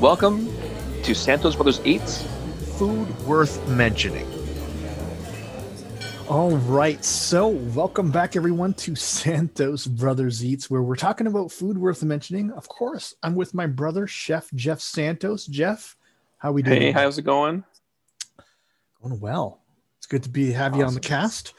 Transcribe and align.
Welcome 0.00 0.54
to 1.04 1.14
Santos 1.14 1.54
Brothers 1.54 1.80
Eats. 1.82 2.22
Food 2.76 3.08
worth 3.20 3.66
mentioning. 3.66 4.28
All 6.28 6.50
right, 6.58 7.02
so 7.02 7.48
welcome 7.48 8.10
back 8.10 8.36
everyone 8.36 8.74
to 8.74 8.94
Santos 8.94 9.86
Brothers 9.86 10.44
Eats, 10.44 10.68
where 10.68 10.82
we're 10.82 10.96
talking 10.96 11.26
about 11.26 11.50
food 11.50 11.78
worth 11.78 12.02
mentioning. 12.02 12.50
Of 12.50 12.68
course, 12.68 13.14
I'm 13.22 13.34
with 13.34 13.54
my 13.54 13.66
brother, 13.66 14.06
Chef 14.06 14.50
Jeff 14.54 14.80
Santos. 14.80 15.46
Jeff, 15.46 15.96
how 16.36 16.50
are 16.50 16.52
we 16.52 16.60
doing? 16.60 16.82
Hey, 16.82 16.90
how's 16.92 17.16
it 17.16 17.22
going? 17.22 17.64
Going 19.02 19.18
well. 19.18 19.62
It's 19.96 20.06
good 20.06 20.24
to 20.24 20.28
be 20.28 20.52
have 20.52 20.76
you 20.76 20.84
on 20.84 20.92
the 20.92 21.00
cast. 21.00 21.54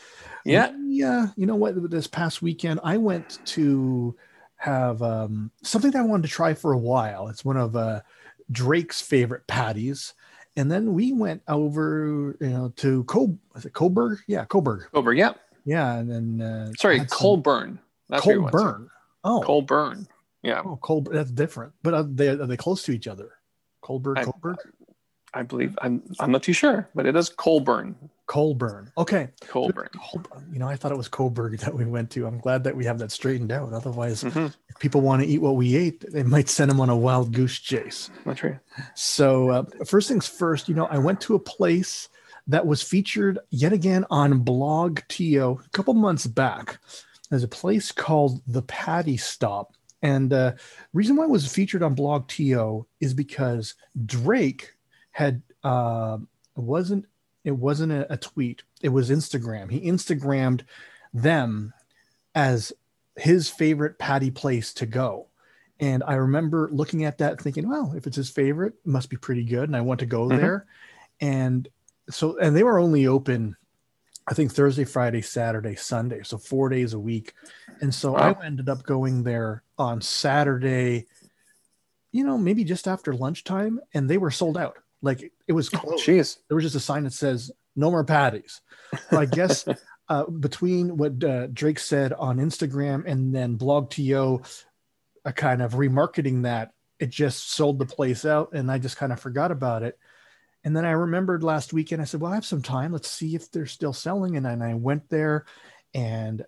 Yeah. 0.46 0.72
Yeah. 0.86 1.30
You 1.36 1.47
know 1.47 1.56
what? 1.56 1.89
This 1.89 2.06
past 2.06 2.44
weekend, 2.44 2.82
I 2.83 2.97
went 2.97 3.39
to 3.47 4.16
have 4.58 5.02
um, 5.02 5.50
something 5.64 5.89
that 5.92 6.00
I 6.00 6.04
wanted 6.04 6.24
to 6.24 6.30
try 6.30 6.54
for 6.54 6.74
a 6.74 6.78
while. 6.78 7.30
It's 7.30 7.44
one 7.44 7.58
of 7.58 7.75
uh, 7.75 8.02
Drake's 8.51 9.01
favorite 9.01 9.47
patties. 9.47 10.14
And 10.55 10.71
then 10.71 10.93
we 10.93 11.14
went 11.14 11.43
over, 11.47 12.36
you 12.42 12.50
know, 12.50 12.74
to 12.78 13.04
Col- 13.04 13.38
was 13.54 13.65
it 13.65 13.74
Cobourg? 13.74 14.18
Yeah, 14.28 14.46
Cobourg. 14.46 14.86
Over, 14.93 15.14
yeah. 15.14 15.33
Yeah, 15.65 15.96
and 15.96 16.10
then 16.10 16.42
uh, 16.42 16.71
Sorry, 16.78 17.05
Colborne. 17.05 17.79
That's 18.10 18.25
where 18.25 18.36
you 18.36 18.41
went 18.43 18.54
to. 18.54 18.57
Colborne. 18.57 18.89
Oh, 19.24 19.41
Colborne. 19.46 20.07
Yeah, 20.41 20.61
oh, 20.65 20.78
Col- 20.82 21.02
That's 21.02 21.32
different. 21.32 21.74
But 21.83 21.93
are 21.93 22.04
they, 22.04 22.29
are 22.29 22.36
they 22.47 22.57
close 22.57 22.83
to 22.83 22.91
each 22.91 23.07
other? 23.07 23.33
Colburg, 23.82 24.18
I- 24.18 24.25
I 25.33 25.43
believe. 25.43 25.77
I'm. 25.82 26.02
I'm 26.19 26.32
not 26.32 26.41
too 26.41 26.54
sure, 26.54 26.89
but 26.96 27.05
it 27.05 27.16
is 27.16 27.29
Colborne. 27.29 27.96
Colborne. 28.28 28.92
Okay. 28.98 29.30
Colborne. 29.48 29.90
Col- 29.94 30.22
You 30.52 30.60
know, 30.60 30.68
I 30.68 30.76
thought 30.76 30.92
it 30.92 30.98
was 30.98 31.10
Cobourg 31.10 31.60
that 31.62 31.74
we 31.74 31.86
went 31.86 32.12
to. 32.12 32.28
I'm 32.28 32.40
glad 32.40 32.64
that 32.66 32.76
we 32.76 32.86
have 32.86 33.00
that 33.00 33.11
straightened 33.11 33.52
out. 33.52 33.73
Otherwise, 33.73 34.23
Mhm, 34.23 34.53
if 34.69 34.78
people 34.80 35.02
want 35.02 35.22
to 35.23 35.28
eat 35.28 35.42
what 35.42 35.56
we 35.56 35.75
ate, 35.75 36.06
they 36.11 36.23
might 36.23 36.50
send 36.50 36.69
them 36.69 36.80
on 36.81 36.89
a 36.89 36.95
wild 36.95 37.34
goose 37.34 37.58
chase. 37.58 38.09
That's 38.25 38.44
right. 38.44 38.59
So, 38.95 39.50
uh, 39.50 39.64
first 39.86 40.08
things 40.09 40.28
first, 40.28 40.67
you 40.69 40.75
know, 40.75 40.86
I 40.86 40.97
went 41.00 41.19
to 41.22 41.36
a 41.36 41.39
place 41.39 42.09
that 42.47 42.66
was 42.67 42.81
featured 42.84 43.39
yet 43.50 43.73
again 43.73 44.06
on 44.09 44.39
Blog 44.39 45.00
TO 45.09 45.59
a 45.66 45.69
couple 45.69 45.94
months 45.94 46.28
back. 46.28 46.80
There's 47.30 47.44
a 47.44 47.47
place 47.47 47.91
called 47.91 48.41
the 48.47 48.62
Patty 48.62 49.17
Stop. 49.17 49.73
And 50.02 50.31
uh, 50.31 50.53
reason 50.94 51.16
why 51.16 51.23
it 51.23 51.30
was 51.30 51.52
featured 51.52 51.81
on 51.84 51.95
Blog 51.95 52.28
TO 52.28 52.86
is 53.02 53.14
because 53.14 53.73
Drake 54.06 54.73
had 55.12 55.41
uh, 55.64 56.19
wasn't 56.56 57.06
it 57.48 57.56
wasn't 57.58 57.94
a, 57.94 58.12
a 58.12 58.17
tweet, 58.17 58.64
it 58.81 58.90
was 58.90 59.09
Instagram. 59.09 59.72
He 59.72 59.81
Instagrammed 59.90 60.64
them 61.14 61.73
as 62.36 62.73
his 63.16 63.50
favorite 63.50 63.98
patty 63.98 64.30
place 64.30 64.73
to 64.76 64.86
go. 64.86 65.28
And 65.80 66.03
I 66.06 66.16
remember 66.16 66.70
looking 66.72 67.06
at 67.06 67.20
that 67.20 67.40
thinking, 67.42 67.70
well, 67.70 67.94
if 67.95 68.06
it's 68.06 68.18
his 68.18 68.30
favorite, 68.30 68.73
it 68.73 68.90
must 68.90 69.09
be 69.09 69.16
pretty 69.16 69.45
good. 69.45 69.70
And 69.70 69.78
I 69.78 69.81
want 69.81 70.02
to 70.02 70.06
go 70.06 70.28
Mhm. 70.28 70.38
there. 70.38 70.66
And 71.22 71.68
so, 72.09 72.38
and 72.38 72.56
they 72.56 72.64
were 72.64 72.80
only 72.80 73.08
open, 73.08 73.56
I 74.28 74.34
think 74.34 74.52
Thursday, 74.52 74.84
Friday, 74.84 75.22
Saturday, 75.22 75.75
Sunday. 75.75 76.23
So 76.23 76.38
four 76.38 76.68
days 76.68 76.94
a 76.94 77.00
week. 77.00 77.34
And 77.80 77.95
so 77.95 78.14
Wow. 78.14 78.38
I 78.42 78.45
ended 78.45 78.68
up 78.68 78.84
going 78.84 79.23
there 79.23 79.64
on 79.78 80.02
Saturday, 80.02 81.08
you 82.12 82.25
know, 82.25 82.38
maybe 82.38 82.66
just 82.66 82.88
after 82.90 83.14
lunchtime. 83.14 83.80
And 83.94 84.09
they 84.09 84.18
were 84.18 84.31
sold 84.31 84.58
out. 84.58 84.78
Like 85.02 85.31
it 85.48 85.53
was 85.53 85.70
closed 85.70 86.06
Jeez. 86.06 86.38
there 86.48 86.56
was 86.56 86.64
just 86.64 86.76
a 86.76 86.80
sign 86.80 87.03
that 87.03 87.14
says 87.14 87.52
no 87.76 87.92
more 87.92 88.03
patties. 88.03 88.62
So 89.09 89.20
I 89.20 89.26
guess 89.26 89.66
uh, 90.09 90.26
between 90.26 90.98
what 90.98 91.23
uh, 91.23 91.48
Drake 91.48 91.80
said 91.80 92.14
on 92.14 92.38
Instagram 92.38 93.06
and 93.06 93.34
then 93.34 93.56
Blog 93.56 93.90
TO, 93.90 94.42
a 95.25 95.34
kind 95.34 95.62
of 95.62 95.73
remarketing 95.73 96.44
that, 96.44 96.72
it 97.00 97.09
just 97.09 97.52
sold 97.52 97.78
the 97.78 97.86
place 97.86 98.25
out, 98.25 98.53
and 98.53 98.72
I 98.72 98.80
just 98.80 98.97
kind 98.97 99.13
of 99.13 99.19
forgot 99.19 99.52
about 99.52 99.84
it. 99.84 100.00
And 100.63 100.75
then 100.75 100.84
I 100.84 100.91
remembered 100.91 101.44
last 101.44 101.72
weekend. 101.72 102.02
I 102.02 102.06
said, 102.06 102.19
"Well, 102.19 102.31
I 102.31 102.36
have 102.36 102.46
some 102.46 102.63
time. 102.63 102.91
Let's 102.91 103.12
see 103.12 103.36
if 103.36 103.52
they're 103.52 103.68
still 103.68 103.94
selling." 103.94 104.36
And 104.36 104.46
then 104.46 104.62
I 104.63 104.74
went 104.74 105.07
there, 105.09 105.46
and 105.94 106.44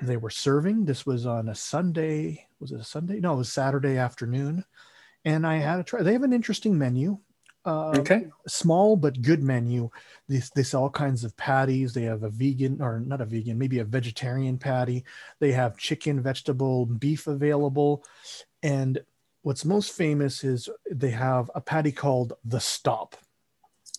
they 0.00 0.16
were 0.16 0.30
serving. 0.30 0.84
This 0.84 1.04
was 1.04 1.26
on 1.26 1.48
a 1.48 1.54
Sunday. 1.54 2.46
Was 2.60 2.72
it 2.72 2.80
a 2.80 2.84
Sunday? 2.84 3.20
No, 3.20 3.34
it 3.34 3.38
was 3.38 3.52
Saturday 3.52 3.96
afternoon. 3.96 4.64
And 5.24 5.46
I 5.46 5.56
had 5.56 5.80
a 5.80 5.82
try. 5.82 6.02
They 6.02 6.12
have 6.12 6.22
an 6.22 6.32
interesting 6.32 6.78
menu. 6.78 7.18
Uh, 7.64 7.98
Okay. 7.98 8.26
small 8.46 8.96
but 8.96 9.20
good 9.20 9.42
menu. 9.42 9.90
They, 10.28 10.42
they 10.54 10.62
sell 10.62 10.82
all 10.84 10.90
kinds 10.90 11.24
of 11.24 11.36
patties. 11.36 11.92
They 11.92 12.04
have 12.04 12.22
a 12.22 12.30
vegan 12.30 12.80
or 12.80 13.00
not 13.00 13.20
a 13.20 13.26
vegan, 13.26 13.58
maybe 13.58 13.80
a 13.80 13.84
vegetarian 13.84 14.56
patty. 14.58 15.04
They 15.40 15.52
have 15.52 15.76
chicken, 15.76 16.22
vegetable, 16.22 16.86
beef 16.86 17.26
available. 17.26 18.04
And 18.62 18.98
what's 19.42 19.64
most 19.64 19.92
famous 19.92 20.44
is 20.44 20.68
they 20.90 21.10
have 21.10 21.50
a 21.54 21.60
patty 21.60 21.92
called 21.92 22.32
the 22.44 22.60
Stop. 22.60 23.16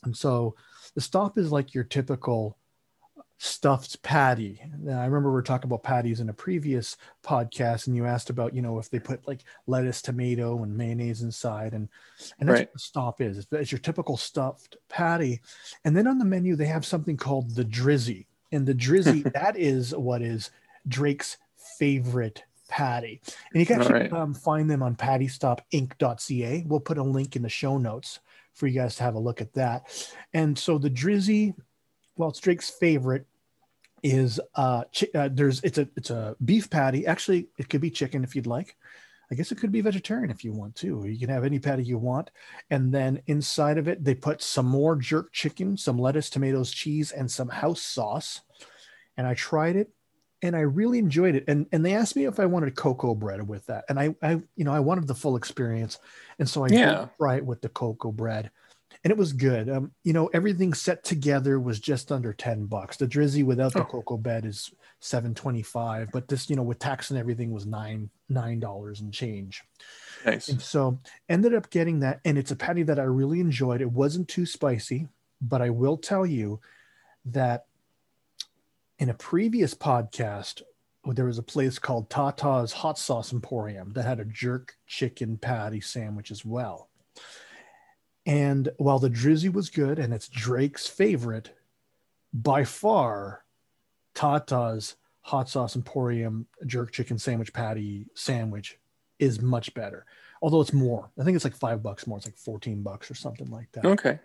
And 0.03 0.15
so 0.17 0.55
the 0.95 1.01
Stop 1.01 1.37
is 1.37 1.51
like 1.51 1.73
your 1.73 1.83
typical 1.83 2.57
stuffed 3.43 3.99
patty. 4.03 4.61
Now, 4.77 5.01
I 5.01 5.05
remember 5.05 5.29
we 5.29 5.33
were 5.33 5.41
talking 5.41 5.67
about 5.67 5.81
patties 5.81 6.19
in 6.19 6.29
a 6.29 6.33
previous 6.33 6.95
podcast, 7.23 7.87
and 7.87 7.95
you 7.95 8.05
asked 8.05 8.29
about, 8.29 8.53
you 8.53 8.61
know, 8.61 8.77
if 8.77 8.91
they 8.91 8.99
put 8.99 9.27
like 9.27 9.43
lettuce, 9.65 9.99
tomato, 10.03 10.61
and 10.61 10.77
mayonnaise 10.77 11.23
inside, 11.23 11.73
and 11.73 11.89
and 12.39 12.47
that's 12.47 12.59
Right. 12.59 12.67
what 12.67 12.73
the 12.73 12.79
stop 12.79 13.19
is. 13.19 13.39
It's, 13.39 13.47
it's 13.51 13.71
your 13.71 13.79
typical 13.79 14.15
stuffed 14.15 14.77
patty. 14.89 15.41
And 15.83 15.97
then 15.97 16.05
on 16.05 16.19
the 16.19 16.25
menu, 16.25 16.55
they 16.55 16.67
have 16.67 16.85
something 16.85 17.17
called 17.17 17.55
the 17.55 17.65
Drizzy, 17.65 18.27
and 18.51 18.63
the 18.63 18.75
Drizzy 18.75 19.23
that 19.33 19.57
is 19.57 19.95
what 19.95 20.21
is 20.21 20.51
Drake's 20.87 21.37
favorite 21.79 22.43
patty. 22.69 23.21
And 23.53 23.59
you 23.59 23.65
can 23.65 23.81
actually 23.81 24.01
right. 24.01 24.13
um, 24.13 24.35
find 24.35 24.69
them 24.69 24.83
on 24.83 24.95
pattystopinc.ca. 24.95 26.65
We'll 26.67 26.79
put 26.79 26.99
a 26.99 27.03
link 27.03 27.35
in 27.35 27.41
the 27.41 27.49
show 27.49 27.79
notes 27.79 28.19
for 28.53 28.67
you 28.67 28.79
guys 28.79 28.97
to 28.97 29.03
have 29.03 29.15
a 29.15 29.19
look 29.19 29.41
at 29.41 29.53
that. 29.55 30.13
And 30.35 30.57
so 30.57 30.77
the 30.77 30.91
Drizzy, 30.91 31.55
well, 32.17 32.29
it's 32.29 32.39
Drake's 32.39 32.69
favorite 32.69 33.25
is 34.03 34.39
uh, 34.55 34.83
chi- 34.97 35.09
uh 35.15 35.29
there's 35.31 35.61
it's 35.63 35.77
a 35.77 35.87
it's 35.95 36.09
a 36.09 36.35
beef 36.43 36.69
patty. 36.69 37.05
Actually, 37.05 37.49
it 37.57 37.69
could 37.69 37.81
be 37.81 37.89
chicken 37.91 38.23
if 38.23 38.35
you'd 38.35 38.47
like. 38.47 38.75
I 39.31 39.35
guess 39.35 39.51
it 39.51 39.59
could 39.59 39.71
be 39.71 39.79
vegetarian 39.79 40.29
if 40.29 40.43
you 40.43 40.51
want 40.51 40.75
to. 40.77 41.05
You 41.05 41.17
can 41.17 41.29
have 41.29 41.45
any 41.45 41.57
patty 41.57 41.83
you 41.83 41.97
want. 41.97 42.31
And 42.69 42.93
then 42.93 43.21
inside 43.27 43.77
of 43.77 43.87
it, 43.87 44.03
they 44.03 44.13
put 44.13 44.41
some 44.41 44.65
more 44.65 44.97
jerk 44.97 45.31
chicken, 45.31 45.77
some 45.77 45.97
lettuce, 45.97 46.29
tomatoes, 46.29 46.69
cheese, 46.69 47.13
and 47.13 47.31
some 47.31 47.47
house 47.47 47.81
sauce. 47.81 48.41
And 49.15 49.25
I 49.25 49.33
tried 49.33 49.77
it 49.77 49.89
and 50.41 50.53
I 50.53 50.61
really 50.61 50.99
enjoyed 50.99 51.35
it. 51.35 51.45
And 51.47 51.65
and 51.71 51.85
they 51.85 51.93
asked 51.93 52.17
me 52.17 52.25
if 52.25 52.41
I 52.41 52.45
wanted 52.45 52.75
cocoa 52.75 53.15
bread 53.15 53.47
with 53.47 53.65
that. 53.67 53.85
And 53.87 53.97
I 53.99 54.15
I 54.21 54.41
you 54.55 54.65
know 54.65 54.73
I 54.73 54.81
wanted 54.81 55.07
the 55.07 55.15
full 55.15 55.37
experience. 55.37 55.97
And 56.37 56.49
so 56.49 56.65
I 56.65 56.69
Yeah. 56.69 57.07
try 57.17 57.37
it 57.37 57.45
with 57.45 57.61
the 57.61 57.69
cocoa 57.69 58.11
bread. 58.11 58.51
And 59.03 59.11
it 59.11 59.17
was 59.17 59.33
good. 59.33 59.69
Um, 59.69 59.91
you 60.03 60.13
know, 60.13 60.27
everything 60.27 60.73
set 60.73 61.03
together 61.03 61.59
was 61.59 61.79
just 61.79 62.11
under 62.11 62.33
10 62.33 62.65
bucks. 62.65 62.97
The 62.97 63.07
drizzy 63.07 63.43
without 63.43 63.73
the 63.73 63.81
Oh. 63.81 63.85
cocoa 63.85 64.17
bed 64.17 64.45
is 64.45 64.71
725, 64.99 66.09
but 66.11 66.27
this, 66.27 66.49
you 66.49 66.55
know, 66.55 66.61
with 66.63 66.79
tax 66.79 67.09
and 67.09 67.19
everything 67.19 67.51
was 67.51 67.65
nine 67.65 68.09
nine 68.29 68.59
dollars 68.59 69.01
and 69.01 69.13
change. 69.13 69.63
Nice. 70.25 70.49
And 70.49 70.61
so 70.61 70.99
ended 71.27 71.53
up 71.55 71.69
getting 71.69 71.99
that. 72.01 72.19
And 72.23 72.37
it's 72.37 72.51
a 72.51 72.55
patty 72.55 72.83
that 72.83 72.99
I 72.99 73.03
really 73.03 73.39
enjoyed. 73.39 73.81
It 73.81 73.91
wasn't 73.91 74.27
too 74.27 74.45
spicy, 74.45 75.07
but 75.41 75.61
I 75.61 75.69
will 75.71 75.97
tell 75.97 76.25
you 76.25 76.59
that 77.25 77.65
in 78.99 79.09
a 79.09 79.13
previous 79.15 79.73
podcast, 79.73 80.61
there 81.05 81.25
was 81.25 81.39
a 81.39 81.43
place 81.43 81.79
called 81.79 82.09
Tata's 82.11 82.71
Hot 82.71 82.99
Sauce 82.99 83.33
Emporium 83.33 83.93
that 83.93 84.05
had 84.05 84.19
a 84.19 84.25
jerk 84.25 84.75
chicken 84.85 85.37
patty 85.37 85.81
sandwich 85.81 86.29
as 86.29 86.45
well. 86.45 86.87
And 88.25 88.69
while 88.77 88.99
the 88.99 89.09
Drizzy 89.09 89.51
was 89.51 89.69
good 89.69 89.97
and 89.99 90.13
it's 90.13 90.27
Drake's 90.27 90.87
favorite, 90.87 91.51
by 92.33 92.63
far, 92.63 93.43
Tata's 94.13 94.95
Hot 95.21 95.49
Sauce 95.49 95.75
Emporium 95.75 96.47
jerk 96.65 96.91
chicken 96.91 97.17
sandwich 97.17 97.53
patty 97.53 98.05
sandwich 98.15 98.77
is 99.19 99.41
much 99.41 99.73
better. 99.73 100.05
Although 100.41 100.61
it's 100.61 100.73
more. 100.73 101.09
I 101.19 101.23
think 101.23 101.35
it's 101.35 101.45
like 101.45 101.55
five 101.55 101.83
bucks 101.83 102.07
more. 102.07 102.17
It's 102.17 102.25
like 102.27 102.37
14 102.37 102.81
bucks 102.81 103.11
or 103.11 103.15
something 103.15 103.49
like 103.51 103.71
that. 103.73 103.85
Okay. 103.85 104.19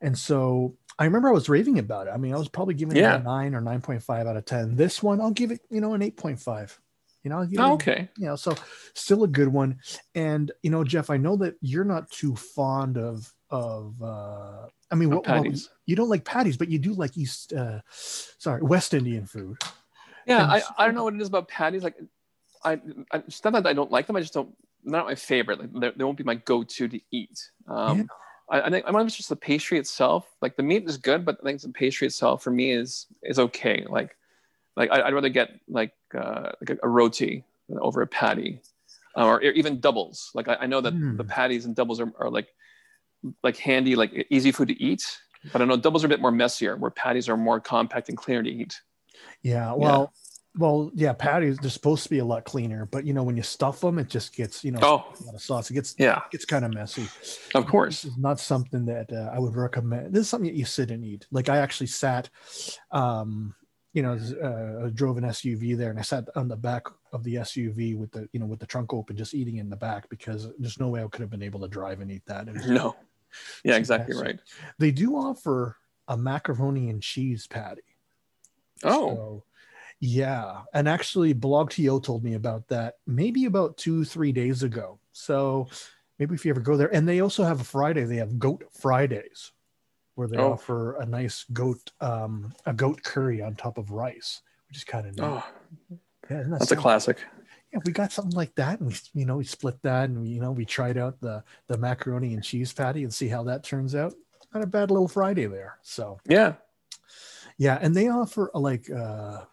And 0.00 0.16
so 0.16 0.74
I 0.98 1.04
remember 1.04 1.28
I 1.28 1.32
was 1.32 1.48
raving 1.48 1.78
about 1.78 2.06
it. 2.06 2.10
I 2.10 2.16
mean, 2.16 2.32
I 2.34 2.38
was 2.38 2.48
probably 2.48 2.74
giving 2.74 2.96
Yeah. 2.96 3.16
it 3.16 3.20
a 3.22 3.24
nine 3.24 3.54
or 3.54 3.60
9.5 3.60 4.26
out 4.26 4.36
of 4.36 4.44
10. 4.44 4.76
This 4.76 5.02
one, 5.02 5.20
I'll 5.20 5.30
give 5.32 5.50
it, 5.50 5.60
you 5.70 5.80
know, 5.80 5.94
an 5.94 6.02
8.5. 6.02 6.78
You 7.26 7.30
know, 7.30 7.38
I'll 7.38 7.44
give 7.46 7.58
it, 7.58 7.62
Oh, 7.64 7.72
okay. 7.72 8.08
you 8.16 8.26
know, 8.26 8.36
so 8.36 8.54
still 8.94 9.24
a 9.24 9.26
good 9.26 9.48
one. 9.48 9.80
And, 10.14 10.52
you 10.62 10.70
know, 10.70 10.84
Jeff, 10.84 11.10
I 11.10 11.16
know 11.16 11.34
that 11.38 11.56
you're 11.60 11.82
not 11.84 12.08
too 12.08 12.36
fond 12.36 12.96
of, 12.96 13.34
of, 13.50 14.00
uh, 14.00 14.68
I 14.92 14.94
mean, 14.94 15.10
what, 15.10 15.26
well, 15.26 15.42
patties. 15.42 15.68
you 15.86 15.96
don't 15.96 16.08
like 16.08 16.24
patties, 16.24 16.56
but 16.56 16.68
you 16.68 16.78
do 16.78 16.92
like 16.92 17.18
East, 17.18 17.52
uh, 17.52 17.80
sorry, 17.90 18.62
West 18.62 18.94
Indian 18.94 19.26
food. 19.26 19.56
Yeah, 20.24 20.44
And 20.44 20.52
I, 20.52 20.62
I 20.78 20.86
don't 20.86 20.94
know 20.94 21.02
what 21.02 21.14
it 21.14 21.20
is 21.20 21.26
about 21.26 21.48
patties. 21.48 21.82
Like, 21.82 21.96
I, 22.64 22.74
I 23.10 23.16
it's 23.26 23.42
not 23.42 23.54
that 23.54 23.66
I 23.66 23.72
don't 23.72 23.90
like 23.90 24.06
them. 24.06 24.14
I 24.14 24.20
just 24.20 24.32
don't. 24.34 24.54
They're 24.84 24.92
not 25.00 25.06
my 25.06 25.16
favorite. 25.16 25.58
Like, 25.74 25.96
they- 25.96 26.04
won't 26.04 26.16
be 26.18 26.22
my 26.22 26.36
go-to 26.36 26.86
to 26.86 27.00
eat. 27.10 27.50
Um, 27.66 27.98
Yeah. 27.98 28.04
I, 28.48 28.60
I 28.68 28.70
think 28.70 28.84
I 28.86 29.00
if 29.00 29.06
it's 29.08 29.16
just 29.16 29.30
the 29.30 29.34
pastry 29.34 29.80
itself. 29.80 30.32
Like 30.40 30.54
the 30.56 30.62
meat 30.62 30.84
is 30.88 30.96
good, 30.96 31.24
but 31.24 31.38
I 31.40 31.44
think 31.44 31.60
the 31.60 31.70
pastry 31.70 32.06
itself 32.06 32.44
for 32.44 32.52
me 32.52 32.70
is 32.70 33.08
is 33.24 33.40
okay. 33.40 33.84
Like, 33.88 34.16
like 34.76 34.90
I, 34.90 35.02
I'd 35.02 35.14
rather 35.14 35.28
get 35.28 35.50
like 35.68 35.92
uh, 36.14 36.52
like 36.60 36.70
a, 36.70 36.76
a 36.82 36.88
roti 36.88 37.44
over 37.80 38.02
a 38.02 38.06
patty. 38.06 38.60
or 39.14 39.40
even 39.40 39.80
doubles. 39.80 40.30
Like 40.34 40.48
I, 40.48 40.56
I 40.60 40.66
know 40.66 40.80
that 40.82 40.92
Hmm. 40.92 41.16
the 41.16 41.24
patties 41.24 41.64
and 41.64 41.74
doubles 41.74 42.00
are, 42.00 42.12
are 42.18 42.30
like 42.30 42.48
like 43.42 43.56
handy, 43.56 43.96
like 43.96 44.26
easy 44.30 44.52
food 44.52 44.68
to 44.68 44.82
eat. 44.82 45.02
But 45.52 45.62
I 45.62 45.64
know 45.64 45.76
doubles 45.76 46.02
are 46.02 46.06
a 46.06 46.10
bit 46.10 46.20
more 46.20 46.32
messier, 46.32 46.76
where 46.76 46.90
patties 46.90 47.28
are 47.28 47.36
more 47.36 47.60
compact 47.60 48.08
and 48.08 48.18
cleaner 48.18 48.42
to 48.42 48.50
eat. 48.50 48.80
Yeah, 49.42 49.72
well, 49.74 50.12
well, 50.58 50.90
yeah, 50.94 51.12
patties 51.12 51.58
they're 51.58 51.70
supposed 51.70 52.02
to 52.04 52.10
be 52.10 52.18
a 52.18 52.24
lot 52.24 52.44
cleaner, 52.44 52.86
but 52.86 53.04
you 53.06 53.12
know 53.12 53.22
when 53.22 53.36
you 53.36 53.42
stuff 53.42 53.80
them, 53.80 53.98
it 53.98 54.08
just 54.08 54.34
gets 54.34 54.64
you 54.64 54.72
know 54.72 54.80
Oh, 54.82 55.04
a 55.20 55.24
lot 55.24 55.34
of 55.34 55.42
sauce. 55.42 55.70
It 55.70 55.74
gets 55.74 55.94
yeah, 55.98 56.20
gets 56.32 56.44
kind 56.44 56.64
of 56.64 56.74
messy. 56.74 57.08
of 57.54 57.66
course. 57.66 58.02
This 58.02 58.12
is 58.12 58.18
not 58.18 58.40
something 58.40 58.84
that 58.86 59.12
uh, 59.12 59.30
I 59.32 59.38
would 59.38 59.54
recommend. 59.56 60.12
This 60.12 60.22
is 60.22 60.28
something 60.28 60.50
that 60.50 60.56
you 60.58 60.64
sit 60.64 60.90
and 60.90 61.04
eat. 61.04 61.26
Like 61.30 61.48
I 61.48 61.58
actually 61.58 61.88
sat, 61.88 62.28
um, 62.90 63.54
you 63.96 64.02
know, 64.02 64.12
uh, 64.44 64.86
I 64.86 64.90
drove 64.90 65.16
an 65.16 65.24
SUV 65.24 65.74
there, 65.74 65.88
and 65.88 65.98
I 65.98 66.02
sat 66.02 66.28
on 66.36 66.48
the 66.48 66.56
back 66.56 66.82
of 67.14 67.24
the 67.24 67.36
SUV 67.36 67.96
with 67.96 68.12
the 68.12 68.28
you 68.32 68.38
know 68.38 68.44
with 68.44 68.60
the 68.60 68.66
trunk 68.66 68.92
open, 68.92 69.16
just 69.16 69.32
eating 69.34 69.56
in 69.56 69.70
the 69.70 69.76
back 69.76 70.06
because 70.10 70.48
there's 70.58 70.78
no 70.78 70.88
way 70.90 71.02
I 71.02 71.08
could 71.08 71.22
have 71.22 71.30
been 71.30 71.42
able 71.42 71.60
to 71.60 71.68
drive 71.68 72.02
and 72.02 72.10
eat 72.12 72.26
that. 72.26 72.46
Was- 72.52 72.66
No. 72.66 72.94
Yeah, 73.64 73.76
exactly 73.76 74.14
right. 74.14 74.38
They 74.78 74.90
do 74.90 75.16
offer 75.16 75.76
a 76.08 76.16
macaroni 76.16 76.90
and 76.90 77.02
cheese 77.02 77.46
patty. 77.46 77.82
Oh, 78.84 79.08
So, 79.08 79.44
yeah. 80.00 80.60
And 80.74 80.86
actually, 80.86 81.32
BlogTO 81.34 82.02
told 82.02 82.22
me 82.22 82.34
about 82.34 82.68
that 82.68 82.96
maybe 83.06 83.46
about 83.46 83.78
two, 83.78 84.04
three 84.04 84.30
days 84.30 84.62
ago. 84.62 84.98
So 85.12 85.68
maybe 86.18 86.34
if 86.34 86.44
you 86.44 86.50
ever 86.50 86.60
go 86.60 86.76
there, 86.76 86.94
and 86.94 87.08
they 87.08 87.20
also 87.20 87.44
have 87.44 87.60
a 87.62 87.64
Friday, 87.64 88.04
they 88.04 88.16
have 88.16 88.38
Goat 88.38 88.62
Fridays 88.72 89.52
where 90.16 90.26
they 90.26 90.38
Oh. 90.38 90.52
offer 90.52 90.96
a 90.96 91.06
nice 91.06 91.44
goat, 91.52 91.92
um, 92.00 92.52
a 92.64 92.72
goat 92.72 93.02
curry 93.04 93.40
on 93.40 93.54
top 93.54 93.78
of 93.78 93.90
rice, 93.92 94.42
which 94.68 94.78
is 94.78 94.84
kind 94.84 95.06
of 95.06 95.14
neat. 95.14 95.22
oh, 95.22 95.44
yeah, 96.28 96.42
that 96.42 96.50
that's 96.50 96.72
a 96.72 96.76
classic. 96.76 97.18
Yeah, 97.72 97.80
we 97.84 97.92
got 97.92 98.12
something 98.12 98.36
like 98.36 98.54
that, 98.56 98.80
and 98.80 98.88
we, 98.88 98.96
you 99.14 99.26
know, 99.26 99.36
we 99.36 99.44
split 99.44 99.80
that, 99.82 100.08
and 100.08 100.20
we, 100.22 100.28
you 100.28 100.40
know, 100.40 100.52
we 100.52 100.64
tried 100.64 100.96
out 100.96 101.20
the 101.20 101.44
the 101.68 101.76
macaroni 101.78 102.34
and 102.34 102.42
cheese 102.42 102.72
patty 102.72 103.02
and 103.04 103.12
see 103.14 103.28
how 103.28 103.44
that 103.44 103.62
turns 103.62 103.94
out. 103.94 104.14
Not 104.54 104.62
a 104.62 104.66
bad 104.66 104.90
little 104.90 105.08
Friday 105.08 105.46
there. 105.46 105.78
So 105.82 106.18
Yeah. 106.26 106.54
yeah, 107.58 107.78
and 107.80 107.94
they 107.94 108.08
offer 108.08 108.50
uh, 108.54 108.58
like 108.58 108.90
uh 108.90 109.44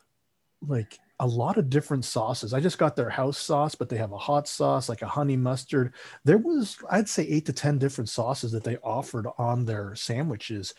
like 0.61 0.97
a 1.19 1.27
lot 1.27 1.57
of 1.57 1.69
different 1.69 2.03
sauces. 2.05 2.53
I 2.53 2.59
just 2.59 2.77
got 2.77 2.95
their 2.95 3.09
house 3.09 3.37
sauce, 3.37 3.75
but 3.75 3.87
they 3.87 3.97
have 3.97 4.11
a 4.11 4.17
hot 4.17 4.47
sauce, 4.47 4.89
like 4.89 5.01
a 5.03 5.07
honey 5.07 5.37
mustard. 5.37 5.93
There 6.25 6.39
was 6.39 6.77
I'd 6.89 7.07
say 7.07 7.23
8 7.27 7.45
to 7.45 7.53
10 7.53 7.77
different 7.77 8.09
sauces 8.09 8.51
that 8.51 8.63
they 8.63 8.77
offered 8.77 9.27
on 9.37 9.65
their 9.65 9.95
sandwiches 9.95 10.73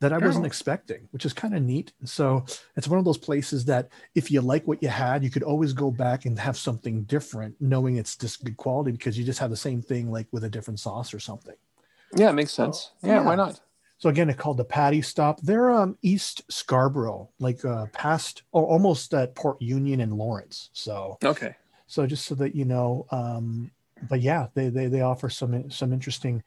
that 0.00 0.12
I 0.12 0.18
wasn't 0.18 0.44
Oh. 0.44 0.46
expecting, 0.46 1.08
which 1.10 1.26
is 1.26 1.32
kind 1.32 1.54
of 1.54 1.62
neat. 1.62 1.92
So 2.04 2.44
it's 2.76 2.88
one 2.88 2.98
of 2.98 3.04
those 3.04 3.18
places 3.18 3.64
that 3.66 3.90
if 4.14 4.30
you 4.30 4.40
like 4.40 4.66
what 4.66 4.82
you 4.82 4.88
had, 4.88 5.22
you 5.22 5.28
could 5.30 5.42
always 5.42 5.72
go 5.72 5.90
back 5.90 6.24
and 6.24 6.38
have 6.38 6.56
something 6.56 7.02
different, 7.04 7.54
knowing 7.60 7.96
it's 7.96 8.16
just 8.16 8.42
good 8.44 8.56
quality 8.56 8.92
because 8.92 9.18
you 9.18 9.24
just 9.24 9.40
have 9.40 9.50
the 9.50 9.56
same 9.56 9.82
thing 9.82 10.10
like 10.10 10.28
with 10.32 10.44
a 10.44 10.48
different 10.50 10.80
sauce 10.80 11.12
or 11.12 11.20
something. 11.20 11.56
Yeah, 12.16 12.30
it 12.30 12.34
makes 12.34 12.52
sense. 12.52 12.92
Oh, 13.02 13.08
yeah, 13.08 13.14
yeah. 13.16 13.20
why 13.20 13.34
not? 13.34 13.60
So 14.00 14.08
again, 14.08 14.30
it's 14.30 14.40
called 14.40 14.56
the 14.56 14.64
Patty 14.64 15.02
Stop. 15.02 15.40
They're 15.42 15.70
um 15.70 15.96
East 16.02 16.42
Scarborough, 16.50 17.30
like 17.38 17.64
uh 17.64 17.86
past 17.92 18.42
or 18.52 18.66
almost 18.66 19.12
at 19.14 19.34
Port 19.34 19.60
Union 19.60 20.00
and 20.00 20.14
Lawrence. 20.14 20.70
So 20.72 21.18
Okay. 21.24 21.54
so 21.86 22.06
just 22.06 22.24
so 22.26 22.34
that 22.36 22.54
you 22.54 22.64
know, 22.64 23.06
um, 23.10 23.70
but 24.08 24.20
yeah, 24.22 24.46
they 24.54 24.70
they 24.70 24.86
they 24.86 25.02
offer 25.02 25.28
some 25.28 25.70
some 25.70 25.92
interesting 25.92 26.42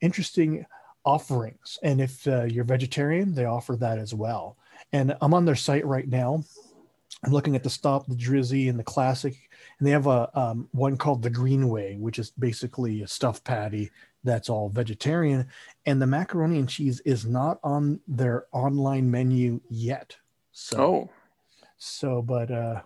interesting 0.00 0.64
offerings. 1.04 1.78
And 1.82 2.00
if 2.00 2.26
uh, 2.26 2.44
you're 2.44 2.64
vegetarian, 2.64 3.34
they 3.34 3.44
offer 3.44 3.76
that 3.76 3.98
as 3.98 4.14
well. 4.14 4.56
And 4.92 5.14
I'm 5.20 5.34
on 5.34 5.44
their 5.44 5.56
site 5.56 5.84
right 5.84 6.08
now. 6.08 6.42
I'm 7.24 7.32
looking 7.32 7.56
at 7.56 7.62
the 7.62 7.70
Stop, 7.70 8.06
the 8.06 8.14
Drizzy, 8.14 8.68
and 8.68 8.78
the 8.78 8.84
Classic, 8.84 9.34
and 9.78 9.86
they 9.86 9.92
have 9.92 10.06
a 10.06 10.30
um, 10.38 10.68
one 10.72 10.96
called 10.96 11.22
the 11.22 11.30
Greenway, 11.30 11.96
which 11.96 12.18
is 12.18 12.30
basically 12.30 13.02
a 13.02 13.08
stuffed 13.08 13.44
patty 13.44 13.90
that's 14.24 14.48
all 14.48 14.68
vegetarian. 14.68 15.46
And 15.86 16.00
the 16.00 16.06
macaroni 16.06 16.58
and 16.58 16.68
cheese 16.68 17.00
is 17.00 17.26
not 17.26 17.60
on 17.62 18.00
their 18.08 18.46
online 18.52 19.10
menu 19.10 19.60
yet. 19.68 20.16
So 20.52 20.78
Oh, 20.80 21.10
so 21.76 22.22
but 22.22 22.50
uh 22.50 22.80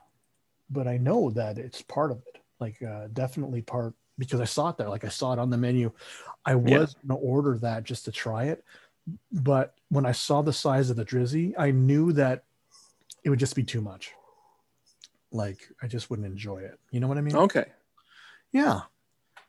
but 0.71 0.89
i 0.89 0.97
know 0.97 1.31
that 1.31 1.59
it's 1.59 1.83
part 1.83 2.11
of 2.11 2.19
it 2.27 2.41
like 2.59 2.83
uh 2.83 3.07
definitely 3.13 3.63
part 3.63 3.95
because 4.19 4.41
i 4.41 4.45
saw 4.45 4.71
it 4.71 4.77
there 4.77 4.89
like 4.89 5.05
i 5.05 5.09
saw 5.09 5.33
it 5.33 5.39
on 5.39 5.51
the 5.51 5.57
menu 5.57 5.91
i 6.45 6.55
was 6.55 6.71
Yeah. 6.71 6.77
going 7.07 7.21
to 7.21 7.27
order 7.27 7.59
that 7.59 7.85
just 7.85 8.05
to 8.07 8.13
try 8.13 8.45
it 8.45 8.65
but 9.31 9.75
when 9.91 10.05
i 10.05 10.13
saw 10.13 10.43
the 10.43 10.53
size 10.53 10.91
of 10.91 10.97
the 10.97 11.05
drizzy 11.05 11.55
i 11.59 11.71
knew 11.71 12.13
that 12.13 12.45
it 13.25 13.31
would 13.31 13.39
just 13.39 13.55
be 13.55 13.63
too 13.63 13.81
much 13.81 14.13
like 15.31 15.61
i 15.83 15.87
just 15.87 16.11
wouldn't 16.11 16.27
enjoy 16.27 16.59
it 16.59 16.79
you 16.91 16.99
know 17.01 17.07
what 17.09 17.19
i 17.19 17.23
mean 17.23 17.37
okay. 17.37 17.67
yeah 18.53 18.81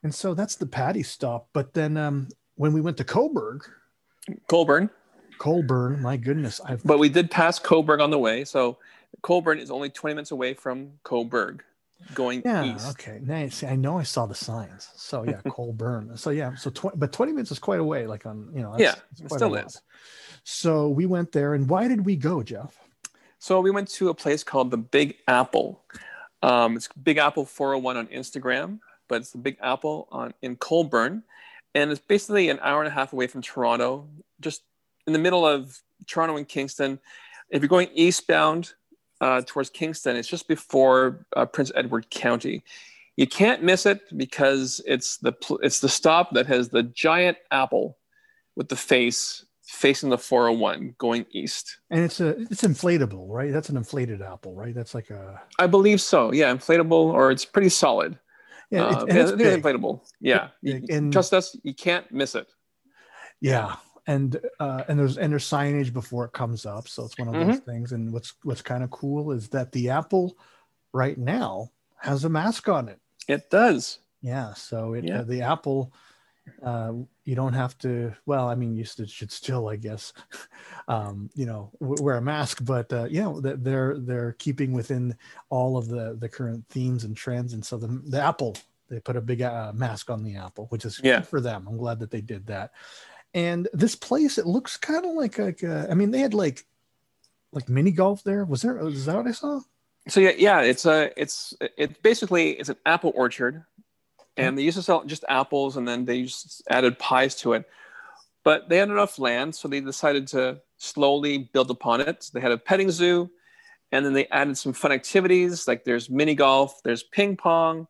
and 0.03 0.13
so 0.13 0.33
that's 0.33 0.55
the 0.55 0.65
patty 0.65 1.03
stop 1.03 1.47
but 1.53 1.73
then 1.73 1.97
um 1.97 2.27
when 2.55 2.73
we 2.73 2.81
went 2.81 2.97
to 2.97 3.03
cobourg 3.03 3.61
Colborne. 4.47 4.89
colborne 5.39 6.01
my 6.01 6.17
goodness 6.17 6.59
i've 6.65 6.83
But 6.83 6.99
we 6.99 7.09
did 7.09 7.31
pass 7.31 7.59
Cobourg 7.59 8.01
on 8.01 8.11
the 8.11 8.19
way. 8.19 8.43
So 8.45 8.77
Colborne 9.21 9.59
is 9.59 9.71
only 9.71 9.89
20 9.89 10.13
minutes 10.13 10.31
away 10.31 10.53
from 10.53 10.91
Cobourg 11.03 11.61
going 12.13 12.41
Yeah. 12.45 12.75
east. 12.75 12.89
Okay. 12.91 13.19
Nice. 13.23 13.63
I 13.63 13.75
know 13.75 13.97
I 13.97 14.03
saw 14.03 14.25
the 14.27 14.35
signs. 14.35 14.89
So 14.95 15.23
yeah, 15.23 15.41
Colborne. 15.49 16.15
So 16.15 16.29
yeah. 16.29 16.55
So 16.55 16.69
twenty, 16.69 16.97
but 16.97 17.11
twenty 17.11 17.31
minutes 17.33 17.51
is 17.51 17.59
quite 17.59 17.79
a 17.79 17.83
way. 17.83 18.05
Like 18.07 18.25
on 18.25 18.51
you 18.53 18.61
know. 18.61 18.75
Yeah, 18.77 18.95
it 19.19 19.31
still 19.31 19.55
is. 19.55 19.81
So 20.43 20.89
we 20.89 21.05
went 21.05 21.31
there, 21.31 21.53
and 21.55 21.67
why 21.67 21.87
did 21.87 22.05
we 22.05 22.15
go, 22.15 22.43
Jeff? 22.43 22.77
So 23.39 23.59
we 23.61 23.71
went 23.71 23.89
to 23.99 24.09
a 24.09 24.13
place 24.13 24.43
called 24.43 24.69
the 24.71 24.77
Big 24.77 25.17
Apple. 25.27 25.81
Um, 26.43 26.77
it's 26.77 26.87
Big 27.03 27.17
Apple 27.17 27.45
401 27.45 27.97
on 27.97 28.07
Instagram, 28.07 28.79
but 29.09 29.21
it's 29.21 29.31
the 29.31 29.37
Big 29.37 29.57
Apple 29.61 30.07
on 30.11 30.33
in 30.41 30.55
Colborne, 30.55 31.23
and 31.75 31.91
it's 31.91 31.99
basically 31.99 32.49
an 32.49 32.59
hour 32.61 32.79
and 32.79 32.87
a 32.87 32.93
half 32.93 33.11
away 33.11 33.27
from 33.27 33.41
Toronto, 33.41 34.07
just 34.39 34.63
in 35.05 35.13
the 35.13 35.19
middle 35.19 35.45
of 35.45 35.81
Toronto 36.07 36.37
and 36.37 36.47
Kingston. 36.47 36.99
If 37.49 37.61
you're 37.61 37.67
going 37.67 37.89
eastbound 37.93 38.73
uh, 39.19 39.41
towards 39.45 39.69
Kingston, 39.69 40.15
it's 40.15 40.27
just 40.27 40.47
before 40.47 41.25
uh, 41.35 41.45
Prince 41.45 41.71
Edward 41.75 42.09
County. 42.09 42.63
You 43.17 43.27
can't 43.27 43.63
miss 43.63 43.85
it 43.85 44.01
because 44.15 44.81
it's 44.85 45.17
the 45.17 45.33
it's 45.61 45.81
the 45.81 45.89
stop 45.89 46.31
that 46.35 46.47
has 46.47 46.69
the 46.69 46.83
giant 46.83 47.37
apple 47.51 47.97
with 48.55 48.69
the 48.69 48.77
face 48.77 49.45
facing 49.63 50.09
the 50.09 50.17
401 50.17 50.95
going 50.97 51.25
east. 51.31 51.77
And 51.91 52.03
it's 52.03 52.19
a 52.19 52.29
it's 52.29 52.63
inflatable, 52.63 53.27
right? 53.29 53.51
That's 53.51 53.69
an 53.69 53.77
inflated 53.77 54.21
apple, 54.21 54.55
right? 54.55 54.73
That's 54.73 54.95
like 54.95 55.09
a 55.09 55.41
I 55.59 55.67
believe 55.67 56.01
so. 56.01 56.31
Yeah, 56.33 56.53
inflatable, 56.53 57.13
or 57.13 57.29
it's 57.29 57.45
pretty 57.45 57.69
solid. 57.69 58.17
Yeah. 58.69 58.87
It's, 58.93 58.95
Uh, 58.97 59.05
and 59.07 59.17
it's 59.17 59.31
I 59.31 59.35
think 59.37 59.41
it's 59.41 59.55
big. 59.55 59.63
inflatable. 59.63 60.01
Yeah, 60.21 60.47
big, 60.63 60.89
and- 60.91 61.11
trust 61.13 61.33
us, 61.33 61.55
you 61.63 61.73
can't 61.73 62.09
miss 62.11 62.35
it. 62.35 62.47
Yeah. 63.41 63.75
And 64.07 64.39
uh, 64.59 64.83
and 64.87 64.97
there's 64.97 65.17
and 65.19 65.31
there's 65.31 65.47
signage 65.47 65.93
before 65.93 66.25
it 66.25 66.31
comes 66.33 66.65
up, 66.65 66.87
so 66.87 67.05
it's 67.05 67.17
one 67.19 67.27
of 67.27 67.33
those 67.35 67.57
Mm-hmm. 67.57 67.71
things. 67.71 67.91
And 67.91 68.11
what's 68.11 68.33
what's 68.43 68.61
kind 68.63 68.83
of 68.83 68.89
cool 68.89 69.31
is 69.31 69.49
that 69.49 69.71
the 69.71 69.89
apple 69.91 70.35
right 70.93 71.15
now 71.17 71.69
has 71.97 72.23
a 72.23 72.29
mask 72.29 72.67
on 72.69 72.89
it. 72.89 72.99
It 73.27 73.51
does. 73.51 73.99
Yeah, 74.21 74.53
so 74.55 74.93
it 74.95 75.03
Yeah. 75.05 75.19
uh, 75.19 75.23
the 75.23 75.43
Apple, 75.43 75.93
uh, 76.63 76.93
you 77.25 77.35
don't 77.35 77.53
have 77.53 77.77
to. 77.79 78.13
Well, 78.25 78.47
I 78.47 78.55
mean, 78.55 78.75
you 78.75 78.83
should, 78.83 79.09
should 79.09 79.31
still, 79.31 79.69
I 79.69 79.75
guess, 79.75 80.13
um, 80.87 81.29
you 81.35 81.45
know, 81.45 81.71
wear 81.79 82.17
a 82.17 82.21
mask. 82.21 82.63
But 82.63 82.91
uh, 82.91 83.05
you 83.05 83.21
know, 83.21 83.39
they're 83.41 83.97
they're 83.97 84.33
keeping 84.39 84.73
within 84.73 85.15
all 85.49 85.77
of 85.77 85.87
the 85.87 86.15
the 86.19 86.29
current 86.29 86.65
themes 86.69 87.03
and 87.03 87.15
trends, 87.15 87.53
and 87.53 87.65
so 87.65 87.77
the 87.77 87.87
the 88.05 88.21
Apple 88.21 88.57
they 88.89 88.99
put 88.99 89.15
a 89.15 89.21
big 89.21 89.41
uh, 89.41 89.71
mask 89.75 90.09
on 90.09 90.23
the 90.23 90.35
Apple, 90.35 90.65
which 90.69 90.83
is 90.83 90.99
Yeah. 91.03 91.19
good 91.19 91.27
for 91.27 91.39
them. 91.41 91.67
I'm 91.67 91.77
glad 91.77 91.99
that 91.99 92.09
they 92.09 92.21
did 92.21 92.47
that. 92.47 92.71
And 93.35 93.67
this 93.71 93.95
place, 93.95 94.39
it 94.39 94.47
looks 94.47 94.77
kind 94.77 95.05
of 95.05 95.11
like 95.13 95.37
like 95.37 95.63
uh, 95.63 95.85
I 95.89 95.93
mean, 95.93 96.11
they 96.11 96.19
had 96.19 96.33
like 96.33 96.65
like 97.53 97.69
mini 97.69 97.91
golf 97.91 98.23
there. 98.23 98.45
Was 98.45 98.63
there? 98.63 98.79
Is 98.87 99.05
that 99.05 99.15
what 99.15 99.27
I 99.27 99.31
saw? 99.31 99.61
So 100.07 100.19
yeah, 100.19 100.31
yeah, 100.37 100.61
it's 100.61 100.85
a 100.85 101.11
it's 101.21 101.53
it 101.77 102.01
basically 102.01 102.51
it's 102.51 102.69
an 102.69 102.77
apple 102.85 103.11
orchard, 103.13 103.63
and 104.39 104.57
they 104.57 104.63
used 104.63 104.77
to 104.77 104.83
sell 104.83 105.03
just 105.03 105.25
apples, 105.29 105.77
and 105.77 105.87
then 105.87 106.05
they 106.05 106.23
just 106.23 106.63
added 106.69 106.99
pies 106.99 107.35
to 107.35 107.53
it. 107.53 107.65
But 108.43 108.69
they 108.69 108.77
had 108.77 108.89
enough 108.89 109.19
land, 109.19 109.55
so 109.55 109.67
they 109.67 109.81
decided 109.81 110.27
to 110.27 110.61
slowly 110.77 111.49
build 111.53 111.69
upon 111.69 112.01
it. 112.01 112.29
They 112.33 112.39
had 112.39 112.51
a 112.51 112.57
petting 112.57 112.91
zoo, 112.91 113.29
and 113.91 114.05
then 114.05 114.13
they 114.13 114.27
added 114.27 114.57
some 114.57 114.73
fun 114.73 114.91
activities 114.91 115.67
like 115.67 115.83
there's 115.83 116.09
mini 116.09 116.35
golf, 116.35 116.81
there's 116.83 117.03
ping 117.03 117.35
pong, 117.35 117.87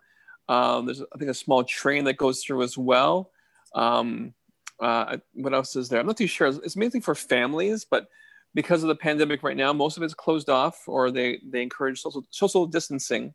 um, 0.48 0.86
there's 0.86 1.02
I 1.02 1.18
think 1.18 1.30
a 1.30 1.36
small 1.36 1.64
train 1.64 2.04
that 2.06 2.18
goes 2.18 2.44
through 2.44 2.64
as 2.64 2.78
well. 2.78 3.32
Um, 3.76 4.34
uh, 4.80 5.18
what 5.34 5.54
else 5.54 5.76
is 5.76 5.90
there? 5.90 6.00
I'm 6.00 6.08
not 6.08 6.18
too 6.18 6.28
sure. 6.28 6.48
It's 6.48 6.76
mainly 6.76 7.02
for 7.02 7.14
families, 7.14 7.86
but 7.86 8.08
because 8.56 8.82
of 8.82 8.88
the 8.88 8.96
pandemic 8.96 9.44
right 9.44 9.58
now, 9.58 9.72
most 9.74 9.98
of 9.98 10.04
it's 10.04 10.14
closed 10.14 10.50
off, 10.50 10.88
or 10.88 11.12
they 11.12 11.40
they 11.48 11.62
encourage 11.62 12.02
social 12.02 12.26
social 12.32 12.66
distancing, 12.66 13.34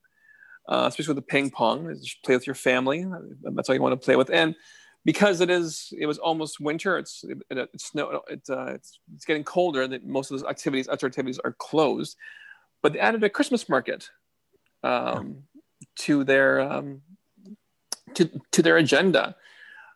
uh, 0.68 0.87
especially 0.88 1.14
with 1.14 1.25
the 1.25 1.30
ping 1.30 1.50
pong. 1.50 1.94
Just 2.02 2.23
play 2.23 2.35
with 2.35 2.47
your 2.47 2.54
family. 2.54 3.06
That's 3.42 3.68
all 3.68 3.75
you 3.75 3.83
want 3.83 4.00
to 4.00 4.04
play 4.04 4.16
with. 4.16 4.30
And 4.30 4.54
because 5.04 5.40
it 5.40 5.50
is, 5.50 5.92
it 5.99 6.06
was 6.06 6.18
almost 6.18 6.61
winter. 6.61 6.99
It's 6.99 7.25
it, 7.25 7.38
it, 7.50 7.71
it's 7.75 7.87
snow. 7.87 8.23
It, 8.28 8.42
uh, 8.49 8.66
it's 8.66 8.99
it's 9.14 9.25
getting 9.25 9.44
colder. 9.44 9.83
and 9.83 10.02
most 10.04 10.30
of 10.30 10.38
those 10.38 10.49
activities, 10.49 10.88
outdoor 10.88 11.09
activities, 11.09 11.38
are 11.44 11.52
closed. 11.52 12.16
But 12.83 12.94
they 12.94 12.99
added 12.99 13.23
a 13.25 13.30
Christmas 13.30 13.68
market 13.68 14.11
um, 14.83 15.44
to 16.00 16.25
their 16.25 16.61
um, 16.61 17.02
to, 18.14 18.30
to 18.52 18.62
their 18.62 18.78
agenda. 18.78 19.37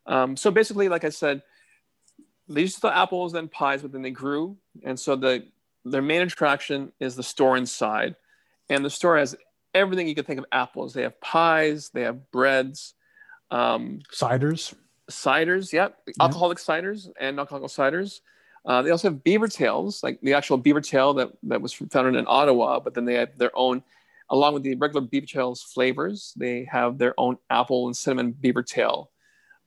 Um, 0.07 0.37
so 0.37 0.51
basically, 0.51 0.89
like 0.89 1.05
I 1.05 1.11
said, 1.11 1.43
they 2.49 2.63
used 2.63 2.81
to 2.81 2.95
apples 2.95 3.35
and 3.35 3.51
pies, 3.51 3.83
but 3.83 3.93
then 3.93 4.03
they 4.03 4.11
grew, 4.11 4.57
and 4.83 4.99
so 4.99 5.17
the 5.17 5.47
their 5.85 6.03
main 6.03 6.23
attraction 6.23 6.93
is 7.01 7.17
the 7.17 7.23
store 7.23 7.57
inside, 7.57 8.17
and 8.69 8.85
the 8.85 8.91
store 8.91 9.19
has 9.19 9.37
everything 9.79 10.09
you 10.09 10.15
can 10.15 10.25
think 10.25 10.39
of 10.39 10.47
apples. 10.53 10.95
They 10.95 11.03
have 11.03 11.21
pies, 11.21 11.91
they 11.91 12.03
have 12.03 12.31
breads, 12.31 12.95
um, 13.51 14.01
ciders, 14.13 14.75
ciders, 15.11 15.73
yep, 15.73 15.99
yeah. 16.07 16.13
alcoholic 16.21 16.59
ciders 16.59 17.09
and 17.19 17.37
non-alcoholic 17.37 17.71
ciders. 17.71 18.21
Uh, 18.67 18.83
they 18.83 18.91
also 18.91 19.09
have 19.09 19.25
beaver 19.25 19.49
tails, 19.49 20.03
like 20.03 20.21
the 20.21 20.35
actual 20.35 20.59
beaver 20.59 20.81
tail 20.81 21.15
that, 21.15 21.31
that 21.43 21.63
was 21.63 21.73
founded 21.73 22.17
in 22.17 22.25
Ottawa, 22.29 22.81
but 22.81 22.93
then 22.95 23.05
they 23.05 23.15
have 23.15 23.39
their 23.39 23.57
own, 23.57 23.83
along 24.29 24.53
with 24.55 24.63
the 24.63 24.75
regular 24.75 25.07
beaver 25.07 25.27
tails 25.27 25.63
flavors, 25.63 26.35
they 26.37 26.65
have 26.71 26.99
their 26.99 27.15
own 27.17 27.39
apple 27.49 27.87
and 27.87 27.97
cinnamon 27.97 28.33
beaver 28.33 28.63
tail 28.63 29.11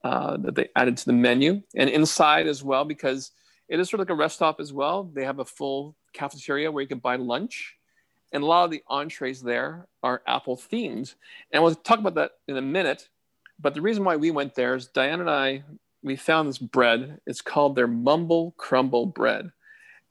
uh, 0.03 0.37
that 0.37 0.55
they 0.55 0.67
added 0.75 0.97
to 0.97 1.05
the 1.05 1.13
menu. 1.13 1.61
And 1.75 1.89
inside 1.89 2.47
as 2.47 2.63
well, 2.63 2.85
because 2.85 3.31
it 3.69 3.79
is 3.79 3.89
sort 3.89 4.01
of 4.01 4.07
like 4.07 4.13
a 4.13 4.19
rest 4.19 4.35
stop 4.35 4.59
as 4.59 4.71
well, 4.71 5.03
they 5.03 5.25
have 5.25 5.39
a 5.39 5.45
full 5.45 5.95
cafeteria 6.13 6.71
where 6.71 6.81
you 6.81 6.87
can 6.87 6.99
buy 6.99 7.15
lunch. 7.15 7.77
And 8.31 8.43
a 8.43 8.45
lot 8.45 8.65
of 8.65 8.71
the 8.71 8.83
entrees 8.87 9.41
there 9.41 9.87
are 10.03 10.21
apple 10.25 10.55
themed. 10.57 11.15
And 11.51 11.61
we'll 11.61 11.75
talk 11.75 11.99
about 11.99 12.15
that 12.15 12.31
in 12.47 12.57
a 12.57 12.61
minute. 12.61 13.09
But 13.59 13.73
the 13.73 13.81
reason 13.81 14.03
why 14.03 14.15
we 14.15 14.31
went 14.31 14.55
there 14.55 14.75
is 14.75 14.87
Diane 14.87 15.19
and 15.19 15.29
I 15.29 15.63
we 16.03 16.15
found 16.15 16.49
this 16.49 16.57
bread. 16.57 17.19
It's 17.25 17.41
called 17.41 17.75
their 17.75 17.87
Mumble 17.87 18.53
Crumble 18.57 19.05
bread, 19.05 19.51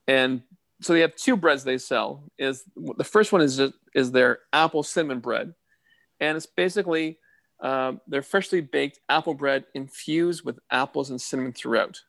and 0.07 0.43
so 0.81 0.93
they 0.93 1.01
have 1.01 1.17
two 1.17 1.37
breads 1.37 1.65
they 1.65 1.79
sell. 1.79 2.25
Is 2.39 2.65
the 2.77 3.05
first 3.05 3.33
one 3.33 3.43
is 3.43 3.61
is 3.95 4.13
their 4.13 4.41
apple 4.53 4.83
cinnamon 4.83 5.21
bread, 5.21 5.55
and 6.21 6.37
it's 6.37 6.47
basically 6.47 7.19
um, 7.61 8.01
their 8.07 8.23
freshly 8.23 8.61
baked 8.61 9.01
apple 9.09 9.35
bread 9.35 9.65
infused 9.75 10.45
with 10.45 10.59
apples 10.71 11.11
and 11.11 11.21
cinnamon 11.21 11.53
throughout, 11.53 12.01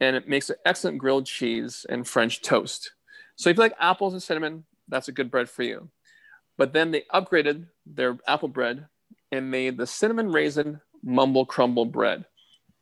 and 0.00 0.16
it 0.16 0.28
makes 0.28 0.50
an 0.50 0.56
excellent 0.64 0.98
grilled 0.98 1.26
cheese 1.26 1.86
and 1.88 2.06
French 2.06 2.42
toast. 2.42 2.92
So 3.36 3.50
if 3.50 3.56
you 3.56 3.62
like 3.62 3.74
apples 3.78 4.12
and 4.12 4.22
cinnamon, 4.22 4.64
that's 4.88 5.08
a 5.08 5.12
good 5.12 5.30
bread 5.30 5.48
for 5.48 5.62
you. 5.62 5.88
But 6.56 6.72
then 6.72 6.90
they 6.90 7.04
upgraded 7.12 7.66
their 7.86 8.18
apple 8.26 8.48
bread 8.48 8.86
and 9.30 9.50
made 9.50 9.76
the 9.76 9.86
cinnamon 9.86 10.32
raisin 10.32 10.80
mumble 11.02 11.46
crumble 11.46 11.84
bread 11.84 12.24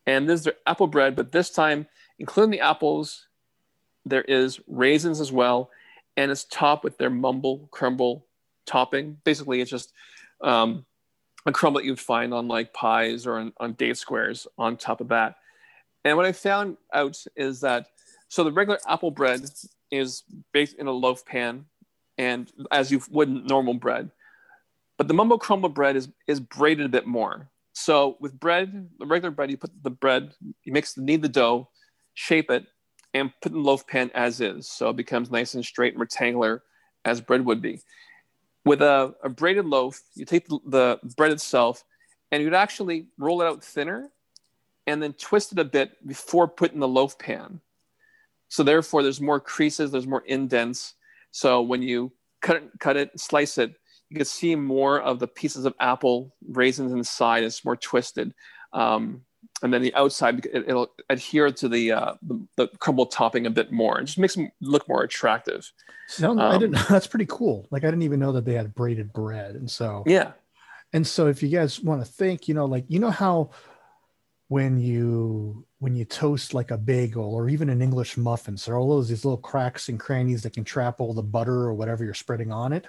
and 0.06 0.28
this 0.28 0.40
is 0.40 0.44
their 0.44 0.54
apple 0.66 0.86
bread, 0.86 1.16
but 1.16 1.32
this 1.32 1.50
time, 1.50 1.86
including 2.18 2.52
the 2.52 2.60
apples, 2.60 3.26
there 4.04 4.22
is 4.22 4.60
raisins 4.68 5.20
as 5.20 5.32
well, 5.32 5.70
and 6.16 6.30
it's 6.30 6.44
topped 6.44 6.84
with 6.84 6.96
their 6.96 7.10
mumble 7.10 7.68
crumble 7.72 8.24
topping. 8.66 9.18
Basically, 9.24 9.60
it's 9.60 9.70
just 9.70 9.92
um, 10.40 10.86
a 11.44 11.52
crumble 11.52 11.80
that 11.80 11.86
you'd 11.86 11.98
find 11.98 12.32
on 12.32 12.46
like 12.46 12.72
pies 12.72 13.26
or 13.26 13.38
on, 13.38 13.52
on 13.58 13.72
date 13.72 13.96
squares 13.96 14.46
on 14.56 14.76
top 14.76 15.00
of 15.00 15.08
that. 15.08 15.36
And 16.04 16.16
what 16.16 16.26
I 16.26 16.32
found 16.32 16.76
out 16.94 17.18
is 17.34 17.60
that 17.62 17.88
so 18.28 18.44
the 18.44 18.52
regular 18.52 18.78
apple 18.88 19.10
bread 19.10 19.42
is 19.90 20.22
baked 20.52 20.74
in 20.74 20.86
a 20.86 20.92
loaf 20.92 21.26
pan, 21.26 21.64
and 22.18 22.50
as 22.70 22.90
you 22.90 23.02
would 23.10 23.28
normal 23.28 23.74
bread, 23.74 24.10
but 24.96 25.08
the 25.08 25.14
mumble 25.14 25.38
crumble 25.38 25.68
bread 25.68 25.96
is 25.96 26.08
is 26.26 26.40
braided 26.40 26.86
a 26.86 26.88
bit 26.88 27.06
more. 27.06 27.50
So 27.72 28.16
with 28.20 28.40
bread, 28.40 28.88
the 28.98 29.06
regular 29.06 29.30
bread, 29.30 29.50
you 29.50 29.58
put 29.58 29.70
the 29.82 29.90
bread, 29.90 30.32
you 30.64 30.72
mix, 30.72 30.96
knead 30.96 31.20
the 31.20 31.28
dough, 31.28 31.68
shape 32.14 32.50
it, 32.50 32.64
and 33.12 33.32
put 33.42 33.52
in 33.52 33.58
the 33.58 33.64
loaf 33.64 33.86
pan 33.86 34.10
as 34.14 34.40
is. 34.40 34.68
So 34.70 34.88
it 34.88 34.96
becomes 34.96 35.30
nice 35.30 35.54
and 35.54 35.64
straight 35.64 35.92
and 35.92 36.00
rectangular 36.00 36.62
as 37.04 37.20
bread 37.20 37.44
would 37.44 37.60
be. 37.60 37.80
With 38.64 38.80
a, 38.80 39.14
a 39.22 39.28
braided 39.28 39.66
loaf, 39.66 40.00
you 40.14 40.24
take 40.24 40.48
the, 40.48 40.58
the 40.66 40.98
bread 41.16 41.32
itself 41.32 41.84
and 42.32 42.42
you'd 42.42 42.54
actually 42.54 43.06
roll 43.18 43.42
it 43.42 43.46
out 43.46 43.62
thinner 43.62 44.10
and 44.86 45.02
then 45.02 45.12
twist 45.12 45.52
it 45.52 45.58
a 45.58 45.64
bit 45.64 46.04
before 46.06 46.48
putting 46.48 46.80
the 46.80 46.88
loaf 46.88 47.18
pan. 47.18 47.60
So 48.48 48.62
therefore, 48.62 49.02
there's 49.02 49.20
more 49.20 49.40
creases, 49.40 49.90
there's 49.90 50.06
more 50.06 50.24
indents. 50.26 50.94
So 51.36 51.60
when 51.60 51.82
you 51.82 52.12
cut 52.40 52.56
it, 52.56 52.70
cut 52.80 52.96
it, 52.96 53.20
slice 53.20 53.58
it, 53.58 53.74
you 54.08 54.16
can 54.16 54.24
see 54.24 54.56
more 54.56 54.98
of 54.98 55.18
the 55.18 55.26
pieces 55.26 55.66
of 55.66 55.74
apple 55.78 56.34
raisins 56.48 56.92
inside. 56.92 57.44
It's 57.44 57.62
more 57.62 57.76
twisted. 57.76 58.32
Um, 58.72 59.20
and 59.62 59.70
then 59.70 59.82
the 59.82 59.94
outside, 59.94 60.46
it, 60.46 60.66
will 60.66 60.88
adhere 61.10 61.50
to 61.50 61.68
the, 61.68 61.92
uh, 61.92 62.14
the, 62.22 62.46
the 62.56 62.68
crumble 62.78 63.04
topping 63.04 63.44
a 63.44 63.50
bit 63.50 63.70
more. 63.70 64.00
It 64.00 64.06
just 64.06 64.18
makes 64.18 64.34
them 64.34 64.50
look 64.62 64.88
more 64.88 65.02
attractive. 65.02 65.70
Um, 66.22 66.38
I 66.38 66.56
didn't. 66.56 66.78
That's 66.88 67.06
pretty 67.06 67.26
cool. 67.28 67.68
Like 67.70 67.84
I 67.84 67.88
didn't 67.88 68.04
even 68.04 68.18
know 68.18 68.32
that 68.32 68.46
they 68.46 68.54
had 68.54 68.74
braided 68.74 69.12
bread, 69.12 69.56
and 69.56 69.70
so 69.70 70.04
yeah. 70.06 70.32
And 70.94 71.06
so 71.06 71.26
if 71.26 71.42
you 71.42 71.50
guys 71.50 71.80
want 71.80 72.02
to 72.02 72.10
think, 72.10 72.48
you 72.48 72.54
know, 72.54 72.64
like 72.64 72.86
you 72.88 72.98
know 72.98 73.10
how 73.10 73.50
when 74.48 74.78
you 74.78 75.66
when 75.78 75.94
you 75.94 76.04
toast 76.04 76.54
like 76.54 76.70
a 76.70 76.78
bagel 76.78 77.34
or 77.34 77.48
even 77.48 77.68
an 77.68 77.82
English 77.82 78.16
muffin, 78.16 78.56
so 78.56 78.72
all 78.72 78.88
those 78.88 79.08
these 79.08 79.24
little 79.24 79.38
cracks 79.38 79.88
and 79.88 79.98
crannies 79.98 80.42
that 80.42 80.54
can 80.54 80.64
trap 80.64 81.00
all 81.00 81.14
the 81.14 81.22
butter 81.22 81.62
or 81.62 81.74
whatever 81.74 82.04
you're 82.04 82.14
spreading 82.14 82.52
on 82.52 82.72
it 82.72 82.86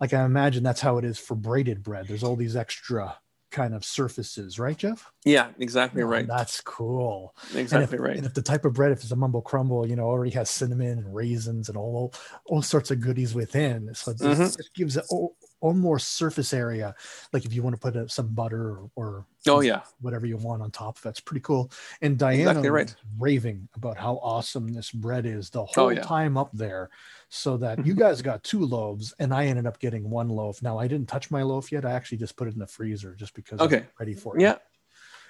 like 0.00 0.12
I 0.12 0.24
imagine 0.24 0.62
that's 0.62 0.80
how 0.80 0.98
it 0.98 1.04
is 1.04 1.18
for 1.18 1.34
braided 1.34 1.82
bread. 1.82 2.08
There's 2.08 2.24
all 2.24 2.36
these 2.36 2.56
extra 2.56 3.16
kind 3.50 3.74
of 3.74 3.84
surfaces, 3.84 4.58
right, 4.58 4.76
Jeff? 4.76 5.10
Yeah, 5.24 5.48
exactly 5.58 6.02
oh, 6.02 6.06
right. 6.06 6.26
That's 6.26 6.60
cool. 6.60 7.34
Exactly 7.54 7.84
and 7.84 7.94
if, 7.94 8.00
right. 8.00 8.16
And 8.16 8.26
if 8.26 8.34
the 8.34 8.42
type 8.42 8.64
of 8.64 8.74
bread, 8.74 8.92
if 8.92 9.02
it's 9.02 9.12
a 9.12 9.16
mumble 9.16 9.42
crumble, 9.42 9.86
you 9.86 9.94
know, 9.94 10.04
already 10.04 10.32
has 10.32 10.50
cinnamon 10.50 10.98
and 10.98 11.14
raisins 11.14 11.68
and 11.68 11.78
all 11.78 12.12
all 12.46 12.62
sorts 12.62 12.90
of 12.90 13.00
goodies 13.00 13.34
within, 13.34 13.94
so 13.94 14.10
it, 14.10 14.18
mm-hmm. 14.18 14.42
it 14.42 14.68
gives 14.74 14.96
it 14.96 15.04
all, 15.08 15.36
all, 15.64 15.74
more 15.74 15.98
surface 15.98 16.52
area. 16.52 16.94
Like 17.32 17.44
if 17.44 17.52
you 17.52 17.62
want 17.62 17.74
to 17.74 17.80
put 17.80 17.96
a, 17.96 18.08
some 18.08 18.28
butter 18.28 18.70
or, 18.70 18.90
or 18.96 19.26
oh 19.48 19.60
yeah, 19.60 19.82
whatever 20.00 20.26
you 20.26 20.36
want 20.36 20.62
on 20.62 20.70
top, 20.70 21.00
that's 21.00 21.20
pretty 21.20 21.40
cool. 21.40 21.70
And 22.02 22.18
Diana 22.18 22.50
exactly 22.50 22.70
right. 22.70 22.94
raving 23.18 23.68
about 23.74 23.96
how 23.96 24.14
awesome 24.22 24.72
this 24.72 24.90
bread 24.90 25.26
is 25.26 25.50
the 25.50 25.62
oh, 25.62 25.68
whole 25.74 25.86
oh, 25.86 25.90
yeah. 25.90 26.02
time 26.02 26.36
up 26.36 26.50
there 26.52 26.90
so 27.28 27.56
that 27.58 27.84
you 27.84 27.94
guys 28.04 28.22
got 28.22 28.44
two 28.44 28.64
loaves 28.64 29.14
and 29.18 29.32
I 29.32 29.46
ended 29.46 29.66
up 29.66 29.78
getting 29.78 30.08
one 30.08 30.28
loaf. 30.28 30.62
Now 30.62 30.78
I 30.78 30.88
didn't 30.88 31.08
touch 31.08 31.30
my 31.30 31.42
loaf 31.42 31.72
yet. 31.72 31.84
I 31.84 31.92
actually 31.92 32.18
just 32.18 32.36
put 32.36 32.48
it 32.48 32.54
in 32.54 32.60
the 32.60 32.66
freezer 32.66 33.14
just 33.14 33.34
because 33.34 33.60
okay. 33.60 33.86
Ready 33.98 34.14
for 34.14 34.36
it. 34.36 34.42
Yeah, 34.42 34.56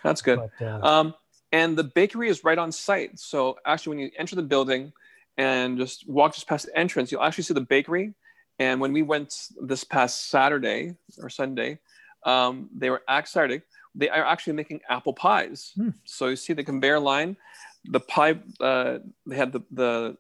that's 0.03 0.23
good. 0.23 0.39
But, 0.59 0.67
uh, 0.67 0.81
um, 0.87 1.15
and 1.53 1.79
the 1.79 1.85
bakery 1.85 2.29
is 2.29 2.43
right 2.43 2.59
on 2.59 2.73
site. 2.73 3.19
So 3.19 3.59
actually, 3.65 3.91
when 3.91 3.99
you 4.01 4.11
enter 4.19 4.35
the 4.35 4.43
building 4.43 4.93
and 5.37 5.79
just 5.79 6.09
walk 6.09 6.35
just 6.35 6.49
past 6.49 6.67
the 6.67 6.77
entrance, 6.77 7.13
you'll 7.13 7.23
actually 7.23 7.45
see 7.45 7.55
the 7.55 7.61
bakery. 7.61 8.15
And 8.59 8.81
when 8.81 8.93
we 8.93 9.03
went 9.03 9.49
this 9.61 9.85
past 9.85 10.29
Saturday 10.29 10.95
or 11.21 11.29
Sunday, 11.29 11.79
um, 12.25 12.71
they 12.75 12.91
were 12.91 13.03
excited. 13.09 13.63
They 13.95 14.09
are 14.09 14.25
actually 14.25 14.55
making 14.55 14.81
apple 14.89 15.13
pies. 15.13 15.73
Hmm. 15.77 15.91
So 16.05 16.29
you 16.29 16.37
see 16.37 16.53
the 16.53 16.65
conveyor 16.65 17.01
line, 17.01 17.37
the 17.85 18.01
pie. 18.01 18.39
Uh, 18.61 18.99
they 19.27 19.37
had 19.37 19.53
the 19.53 19.61
the 19.71 20.17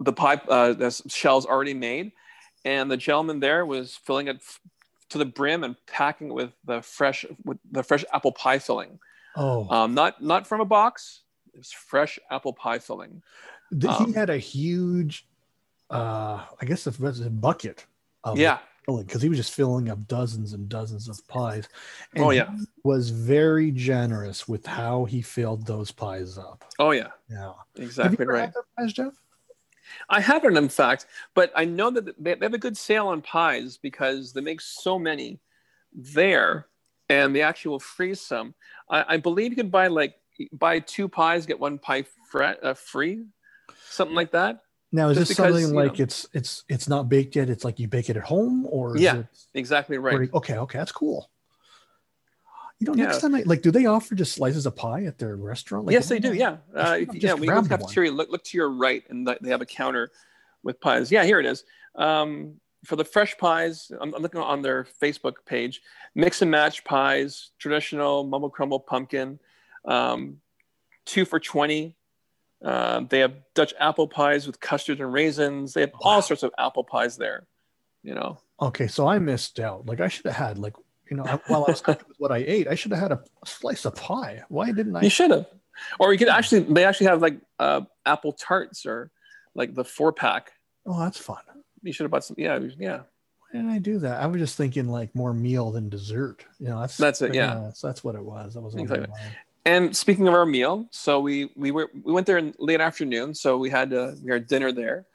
the 0.00 0.12
pipe 0.12 0.42
uh, 0.48 0.72
the 0.72 0.90
shells 1.08 1.46
already 1.46 1.74
made, 1.74 2.12
and 2.64 2.90
the 2.90 2.96
gentleman 2.96 3.40
there 3.40 3.64
was 3.64 3.96
filling 3.96 4.28
it 4.28 4.36
f- 4.36 4.60
to 5.10 5.18
the 5.18 5.24
brim 5.24 5.64
and 5.64 5.76
packing 5.86 6.28
it 6.28 6.34
with 6.34 6.52
the 6.64 6.82
fresh 6.82 7.24
with 7.44 7.58
the 7.70 7.82
fresh 7.82 8.04
apple 8.12 8.32
pie 8.32 8.58
filling. 8.58 8.98
Oh, 9.36 9.68
um, 9.70 9.94
not 9.94 10.22
not 10.22 10.46
from 10.46 10.60
a 10.60 10.64
box. 10.64 11.22
It's 11.54 11.72
fresh 11.72 12.18
apple 12.30 12.52
pie 12.52 12.78
filling. 12.78 13.22
Um, 13.88 14.06
he 14.06 14.12
had 14.12 14.30
a 14.30 14.38
huge, 14.38 15.26
uh, 15.90 16.44
I 16.60 16.64
guess 16.64 16.86
it 16.86 16.98
was 17.00 17.20
a 17.20 17.30
bucket. 17.30 17.86
Of 18.24 18.38
yeah, 18.38 18.58
because 18.86 19.22
he 19.22 19.28
was 19.28 19.38
just 19.38 19.54
filling 19.54 19.90
up 19.90 20.06
dozens 20.06 20.52
and 20.52 20.68
dozens 20.68 21.08
of 21.08 21.26
pies. 21.28 21.68
And 22.14 22.24
oh 22.24 22.30
yeah, 22.30 22.50
was 22.84 23.10
very 23.10 23.70
generous 23.70 24.48
with 24.48 24.66
how 24.66 25.04
he 25.04 25.22
filled 25.22 25.66
those 25.66 25.90
pies 25.90 26.38
up. 26.38 26.64
Oh 26.78 26.90
yeah, 26.90 27.10
yeah, 27.30 27.52
exactly 27.76 28.26
right. 28.26 28.52
pies, 28.78 28.92
Jeff? 28.92 29.12
I 30.08 30.20
haven't, 30.20 30.56
in 30.56 30.68
fact, 30.68 31.06
but 31.34 31.52
I 31.54 31.64
know 31.64 31.90
that 31.90 32.14
they 32.22 32.36
have 32.40 32.54
a 32.54 32.58
good 32.58 32.76
sale 32.76 33.08
on 33.08 33.22
pies 33.22 33.76
because 33.76 34.32
they 34.32 34.40
make 34.40 34.60
so 34.60 34.98
many 34.98 35.40
there, 35.92 36.66
and 37.08 37.34
they 37.34 37.42
actually 37.42 37.70
will 37.70 37.80
freeze 37.80 38.20
some. 38.20 38.54
I, 38.88 39.14
I 39.14 39.16
believe 39.18 39.50
you 39.50 39.56
can 39.56 39.68
buy 39.68 39.88
like 39.88 40.16
buy 40.52 40.80
two 40.80 41.08
pies, 41.08 41.46
get 41.46 41.60
one 41.60 41.78
pie 41.78 42.04
fre- 42.30 42.60
uh, 42.62 42.74
free, 42.74 43.24
something 43.88 44.16
like 44.16 44.32
that. 44.32 44.60
Now, 44.94 45.08
is 45.08 45.18
Just 45.18 45.30
this 45.30 45.36
because, 45.36 45.60
something 45.60 45.74
like 45.74 45.98
know, 45.98 46.04
it's 46.04 46.24
it's 46.32 46.62
it's 46.68 46.88
not 46.88 47.08
baked 47.08 47.34
yet? 47.34 47.50
It's 47.50 47.64
like 47.64 47.80
you 47.80 47.88
bake 47.88 48.10
it 48.10 48.16
at 48.16 48.22
home, 48.22 48.64
or 48.70 48.96
yeah, 48.96 49.16
it, 49.16 49.26
exactly 49.52 49.98
right. 49.98 50.32
okay, 50.32 50.56
okay, 50.56 50.78
that's 50.78 50.92
cool. 50.92 51.28
You 52.78 52.86
know, 52.86 52.92
next 52.92 53.16
yeah. 53.16 53.20
time, 53.20 53.34
I, 53.34 53.42
like, 53.44 53.60
do 53.60 53.72
they 53.72 53.86
offer 53.86 54.14
just 54.14 54.34
slices 54.34 54.66
of 54.66 54.76
pie 54.76 55.06
at 55.06 55.18
their 55.18 55.34
restaurant? 55.34 55.86
Like, 55.86 55.94
yes, 55.94 56.08
they 56.08 56.20
do. 56.20 56.32
Yeah, 56.32 56.58
uh, 56.76 56.98
if, 57.00 57.12
yeah. 57.12 57.34
We 57.34 57.48
go 57.48 57.60
to 57.60 57.68
cafeteria. 57.68 58.12
Look, 58.12 58.30
look 58.30 58.44
to 58.44 58.56
your 58.56 58.70
right, 58.70 59.02
and 59.08 59.26
they 59.26 59.50
have 59.50 59.62
a 59.62 59.66
counter 59.66 60.12
with 60.62 60.80
pies. 60.80 61.10
Yeah, 61.10 61.24
here 61.24 61.40
it 61.40 61.46
is. 61.46 61.64
Um, 61.96 62.60
for 62.84 62.94
the 62.94 63.04
fresh 63.04 63.36
pies, 63.36 63.90
I'm, 64.00 64.14
I'm, 64.14 64.22
looking 64.22 64.40
on 64.40 64.62
their 64.62 64.86
Facebook 65.02 65.38
page. 65.44 65.82
Mix 66.14 66.40
and 66.40 66.52
match 66.52 66.84
pies, 66.84 67.50
traditional 67.58 68.22
mumble 68.22 68.48
crumble 68.48 68.78
pumpkin, 68.78 69.40
um, 69.86 70.36
two 71.04 71.24
for 71.24 71.40
twenty. 71.40 71.96
Uh, 72.64 73.00
they 73.08 73.18
have 73.20 73.34
Dutch 73.54 73.74
apple 73.78 74.08
pies 74.08 74.46
with 74.46 74.58
custard 74.58 75.00
and 75.00 75.12
raisins. 75.12 75.74
They 75.74 75.82
have 75.82 75.92
wow. 75.92 76.12
all 76.12 76.22
sorts 76.22 76.42
of 76.42 76.52
apple 76.58 76.84
pies 76.84 77.16
there. 77.16 77.46
You 78.02 78.14
know. 78.14 78.38
Okay, 78.60 78.86
so 78.86 79.06
I 79.06 79.18
missed 79.18 79.60
out. 79.60 79.86
Like 79.86 80.00
I 80.00 80.08
should 80.08 80.26
have 80.26 80.34
had 80.34 80.58
like 80.58 80.74
you 81.10 81.16
know, 81.16 81.24
while 81.46 81.64
I 81.64 81.70
was 81.70 81.82
happy 81.82 82.04
with 82.08 82.16
what 82.18 82.32
I 82.32 82.38
ate, 82.38 82.68
I 82.68 82.74
should 82.74 82.92
have 82.92 83.00
had 83.00 83.12
a, 83.12 83.22
slice 83.44 83.84
of 83.84 83.94
pie. 83.94 84.42
Why 84.48 84.72
didn't 84.72 84.96
I? 84.96 85.02
You 85.02 85.10
should 85.10 85.30
have. 85.30 85.46
Or 85.98 86.12
you 86.12 86.18
could 86.18 86.28
actually, 86.28 86.60
they 86.60 86.84
actually 86.84 87.08
have 87.08 87.20
like 87.20 87.38
uh, 87.58 87.82
apple 88.06 88.32
tarts 88.32 88.86
or 88.86 89.10
like 89.54 89.74
the 89.74 89.84
four 89.84 90.12
pack. 90.12 90.52
Oh, 90.86 90.98
that's 90.98 91.18
fun. 91.18 91.42
You 91.82 91.92
should 91.92 92.04
have 92.04 92.10
bought 92.10 92.24
some. 92.24 92.36
Yeah, 92.38 92.58
yeah. 92.78 92.98
Why 92.98 93.48
didn't 93.52 93.70
I 93.70 93.78
do 93.78 93.98
that? 93.98 94.22
I 94.22 94.26
was 94.26 94.40
just 94.40 94.56
thinking 94.56 94.88
like 94.88 95.14
more 95.14 95.34
meal 95.34 95.70
than 95.72 95.88
dessert. 95.88 96.44
You 96.58 96.68
know, 96.68 96.80
that's 96.80 96.96
That's 96.96 97.22
it, 97.22 97.34
yeah. 97.34 97.70
so 97.72 97.88
that's 97.88 98.02
what 98.02 98.14
it 98.14 98.24
was. 98.24 98.54
That 98.54 98.62
was 98.62 98.74
Exactly. 98.74 99.08
And 99.66 99.96
speaking 99.96 100.28
of 100.28 100.34
our 100.34 100.44
meal, 100.44 100.86
so 100.90 101.20
we 101.20 101.50
we 101.56 101.70
were 101.70 101.90
we 102.02 102.12
went 102.12 102.26
there 102.26 102.36
in 102.38 102.54
late 102.58 102.80
afternoon, 102.80 103.34
so 103.34 103.56
we 103.56 103.70
had 103.70 103.92
uh, 103.94 104.12
we 104.22 104.30
had 104.30 104.46
dinner 104.46 104.72
there. 104.72 105.06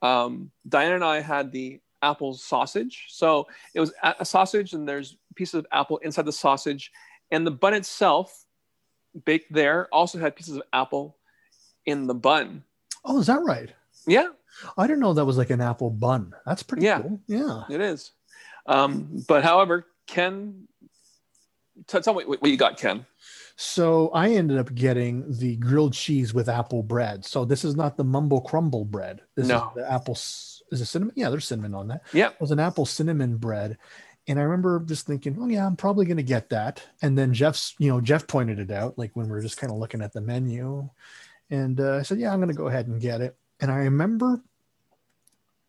Um, 0.00 0.50
Diana 0.68 0.94
and 0.94 1.04
I 1.04 1.20
had 1.20 1.52
the 1.52 1.80
apple 2.00 2.32
sausage. 2.34 3.06
So 3.08 3.48
it 3.74 3.80
was 3.80 3.92
a 4.02 4.24
sausage, 4.24 4.72
and 4.72 4.88
there's 4.88 5.16
pieces 5.34 5.54
of 5.54 5.66
apple 5.72 5.98
inside 5.98 6.24
the 6.24 6.32
sausage, 6.32 6.90
and 7.30 7.46
the 7.46 7.50
bun 7.50 7.74
itself, 7.74 8.46
baked 9.26 9.52
there, 9.52 9.88
also 9.92 10.18
had 10.18 10.36
pieces 10.36 10.56
of 10.56 10.62
apple 10.72 11.16
in 11.84 12.06
the 12.06 12.14
bun. 12.14 12.62
Oh, 13.04 13.18
is 13.20 13.26
that 13.26 13.42
right? 13.42 13.72
Yeah, 14.06 14.28
I 14.78 14.86
didn't 14.86 15.00
know 15.00 15.12
that 15.12 15.24
was 15.26 15.36
like 15.36 15.50
an 15.50 15.60
apple 15.60 15.90
bun. 15.90 16.32
That's 16.46 16.62
pretty 16.62 16.84
Yeah. 16.86 17.02
cool. 17.02 17.20
Yeah. 17.26 17.64
it 17.68 17.80
is. 17.82 18.12
Um, 18.66 19.24
but 19.28 19.44
however, 19.44 19.86
Ken, 20.06 20.66
t- 21.88 22.00
tell 22.00 22.14
me 22.14 22.24
what 22.24 22.40
what 22.40 22.50
you 22.50 22.56
got, 22.56 22.78
Ken. 22.78 23.04
So 23.56 24.10
I 24.10 24.28
ended 24.30 24.56
up 24.56 24.72
getting 24.72 25.24
the 25.36 25.56
grilled 25.56 25.92
cheese 25.92 26.32
with 26.32 26.48
apple 26.48 26.84
bread. 26.84 27.24
So 27.24 27.44
this 27.44 27.64
is 27.64 27.74
not 27.74 27.96
the 27.96 28.04
mumble 28.04 28.40
crumble 28.40 28.84
bread. 28.84 29.20
This 29.34 29.48
No. 29.48 29.72
is 29.76 29.82
the 29.82 29.90
apple. 29.92 30.14
Is 30.14 30.80
it 30.80 30.84
cinnamon? 30.86 31.14
Yeah, 31.16 31.28
there's 31.30 31.46
cinnamon 31.46 31.74
on 31.74 31.88
that. 31.88 32.02
Yeah. 32.12 32.28
It 32.28 32.40
was 32.40 32.52
an 32.52 32.60
apple 32.60 32.86
cinnamon 32.86 33.36
bread. 33.36 33.76
And 34.28 34.38
I 34.38 34.42
remember 34.42 34.78
just 34.86 35.06
thinking, 35.06 35.36
oh 35.40 35.48
yeah, 35.48 35.66
I'm 35.66 35.74
probably 35.74 36.04
going 36.06 36.18
to 36.18 36.22
get 36.22 36.50
that. 36.50 36.82
And 37.02 37.18
then 37.18 37.32
Jeff's, 37.32 37.74
you 37.78 37.88
know, 37.90 38.00
Jeff 38.00 38.26
pointed 38.28 38.58
it 38.60 38.70
out, 38.70 38.96
like 38.98 39.10
when 39.16 39.26
we 39.26 39.32
were 39.32 39.40
just 39.40 39.56
kind 39.56 39.72
of 39.72 39.78
looking 39.78 40.02
at 40.02 40.12
the 40.12 40.20
menu. 40.20 40.88
And 41.50 41.80
uh, 41.80 41.96
I 41.96 42.02
said, 42.02 42.20
yeah, 42.20 42.30
I'm 42.32 42.38
going 42.38 42.50
to 42.50 42.54
go 42.54 42.68
ahead 42.68 42.86
and 42.86 43.00
get 43.00 43.22
it. 43.22 43.36
And 43.58 43.72
I 43.72 43.76
remember 43.78 44.40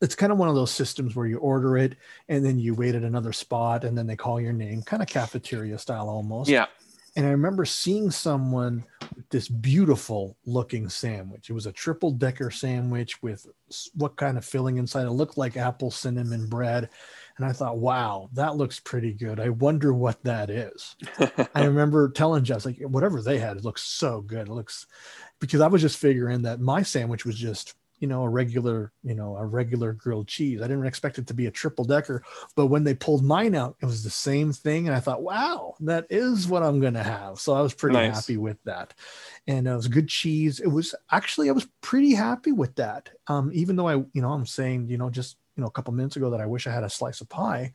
it's 0.02 0.16
kind 0.16 0.32
of 0.32 0.38
one 0.38 0.48
of 0.50 0.56
those 0.56 0.72
systems 0.72 1.16
where 1.16 1.26
you 1.28 1.38
order 1.40 1.78
it 1.78 1.96
and 2.30 2.46
then 2.46 2.58
you 2.60 2.74
wait 2.74 2.96
at 2.96 3.04
another 3.04 3.34
spot 3.34 3.84
and 3.84 3.98
then 3.98 4.08
they 4.08 4.16
call 4.16 4.40
your 4.40 4.54
name, 4.54 4.82
kind 4.82 5.02
of 5.02 5.10
cafeteria 5.10 5.78
style 5.78 6.08
almost. 6.10 6.50
Yeah, 6.50 6.68
And 7.16 7.26
I 7.26 7.32
remember 7.32 7.66
seeing 7.66 8.10
someone 8.10 8.86
with 9.16 9.28
this 9.30 9.50
beautiful 9.50 10.38
looking 10.46 10.88
sandwich. 10.88 11.50
It 11.50 11.54
was 11.54 11.66
a 11.66 11.72
triple 11.74 12.12
decker 12.12 12.50
sandwich 12.50 13.22
with 13.22 13.46
what 13.94 14.16
kind 14.16 14.38
of 14.38 14.46
filling 14.46 14.78
inside? 14.78 15.06
It 15.06 15.12
looked 15.12 15.38
like 15.38 15.58
apple 15.58 15.92
cinnamon 15.92 16.48
bread. 16.48 16.90
And 17.38 17.46
I 17.46 17.52
thought, 17.52 17.78
wow, 17.78 18.30
that 18.34 18.56
looks 18.58 18.80
pretty 18.80 19.14
good. 19.14 19.40
I 19.40 19.50
wonder 19.50 19.94
what 19.94 20.24
that 20.24 20.50
is. 20.50 20.96
I 21.56 21.66
remember 21.66 22.10
telling 22.10 22.44
Jess, 22.44 22.66
like, 22.66 22.80
whatever 22.80 23.22
they 23.22 23.38
had, 23.38 23.58
it 23.58 23.66
looks 23.66 23.82
so 23.82 24.22
good. 24.22 24.48
It 24.48 24.54
looks 24.54 24.86
because 25.40 25.62
I 25.62 25.68
was 25.68 25.82
just 25.82 25.98
figuring 25.98 26.42
that 26.44 26.60
my 26.60 26.84
sandwich 26.84 27.26
was 27.26 27.36
just, 27.36 27.76
you 28.00 28.08
know, 28.08 28.24
a 28.24 28.30
regular, 28.30 28.92
you 29.04 29.16
know, 29.16 29.36
a 29.38 29.46
regular 29.46 29.94
grilled 29.94 30.28
cheese. 30.28 30.62
I 30.62 30.68
didn't 30.68 30.86
expect 30.86 31.18
it 31.18 31.28
to 31.28 31.34
be 31.34 31.46
a 31.48 31.52
triple 31.52 31.86
decker. 31.86 32.24
But 32.56 32.68
when 32.68 32.84
they 32.84 32.94
pulled 32.94 33.24
mine 33.24 33.56
out, 33.56 33.76
it 33.82 33.86
was 33.86 34.04
the 34.04 34.10
same 34.10 34.54
thing. 34.54 34.88
And 34.88 34.96
I 34.96 35.00
thought, 35.00 35.22
wow, 35.22 35.76
that 35.82 36.06
is 36.10 36.48
what 36.48 36.64
I'm 36.64 36.80
going 36.80 36.94
to 36.94 37.04
have. 37.04 37.40
So 37.40 37.54
I 37.54 37.62
was 37.62 37.74
pretty 37.74 37.96
Nice. 37.96 38.16
happy 38.16 38.38
with 38.38 38.62
that. 38.64 38.94
And 39.48 39.68
it 39.68 39.76
was 39.76 39.88
good 39.88 40.08
cheese. 40.08 40.60
It 40.60 40.68
was 40.68 40.96
actually, 41.12 41.50
I 41.50 41.54
was 41.54 41.68
pretty 41.82 42.14
happy 42.14 42.52
with 42.52 42.76
that. 42.76 43.10
Um, 43.28 43.52
even 43.54 43.76
though 43.76 43.88
I, 43.88 43.96
you 43.96 44.22
know, 44.22 44.32
I'm 44.32 44.46
saying, 44.46 44.90
you 44.90 44.98
know, 44.98 45.10
just, 45.10 45.38
you 45.56 45.62
know, 45.62 45.68
a 45.68 45.72
couple 45.72 45.94
minutes 45.94 46.16
ago 46.16 46.30
that 46.30 46.42
I 46.42 46.46
wish 46.46 46.68
I 46.68 46.72
had 46.72 46.84
a 46.84 46.90
slice 46.90 47.22
of 47.22 47.30
pie. 47.30 47.74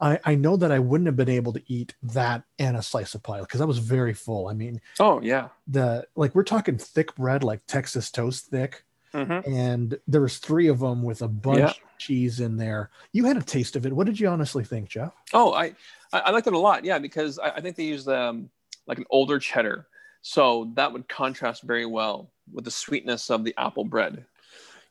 I, 0.00 0.18
I 0.24 0.34
know 0.34 0.56
that 0.58 0.70
I 0.72 0.78
wouldn't 0.78 1.06
have 1.06 1.16
been 1.16 1.28
able 1.30 1.52
to 1.54 1.62
eat 1.72 1.94
that 2.02 2.42
and 2.58 2.76
a 2.76 2.82
slice 2.82 3.14
of 3.14 3.22
pie 3.22 3.40
because 3.40 3.62
I 3.62 3.64
was 3.64 3.78
very 3.78 4.12
full. 4.12 4.48
I 4.48 4.52
mean, 4.52 4.80
oh 5.00 5.20
yeah. 5.22 5.48
the 5.66 6.06
like 6.16 6.34
we're 6.34 6.44
talking 6.44 6.76
thick 6.76 7.14
bread, 7.14 7.42
like 7.42 7.60
Texas 7.66 8.10
toast 8.10 8.48
thick, 8.48 8.84
hmm 9.24 9.38
and 9.50 9.98
there 10.06 10.20
was 10.20 10.38
three 10.38 10.68
of 10.68 10.80
them 10.80 11.02
with 11.02 11.22
a 11.22 11.28
bunch 11.28 11.60
Yeah. 11.60 11.70
of 11.70 11.98
cheese 11.98 12.40
in 12.40 12.56
there. 12.56 12.90
You 13.12 13.24
had 13.24 13.36
a 13.36 13.42
taste 13.42 13.76
of 13.76 13.86
it. 13.86 13.92
What 13.92 14.06
did 14.06 14.18
you 14.20 14.28
honestly 14.28 14.64
think, 14.64 14.88
Jeff? 14.88 15.12
Oh, 15.32 15.52
I, 15.54 15.74
I 16.12 16.30
liked 16.30 16.46
it 16.46 16.52
a 16.52 16.58
lot. 16.58 16.84
Yeah, 16.84 16.98
because 16.98 17.38
I, 17.38 17.50
I 17.50 17.60
think 17.60 17.76
they 17.76 17.84
used 17.84 18.08
um, 18.08 18.50
like 18.86 18.98
an 18.98 19.06
older 19.10 19.38
cheddar, 19.38 19.86
so 20.22 20.70
that 20.74 20.92
would 20.92 21.08
contrast 21.08 21.62
very 21.62 21.86
well 21.86 22.30
with 22.52 22.64
the 22.64 22.70
sweetness 22.70 23.30
of 23.30 23.44
the 23.44 23.54
apple 23.56 23.84
bread. 23.84 24.24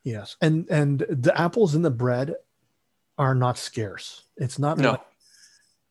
Yes, 0.04 0.36
and 0.42 0.68
and 0.70 1.00
the 1.10 1.34
apples 1.40 1.76
in 1.76 1.82
the 1.82 1.92
bread 1.92 2.36
are 3.18 3.36
not 3.36 3.58
scarce. 3.58 4.24
It's 4.38 4.60
not 4.60 4.78
No. 4.78 4.92
like, 4.92 5.02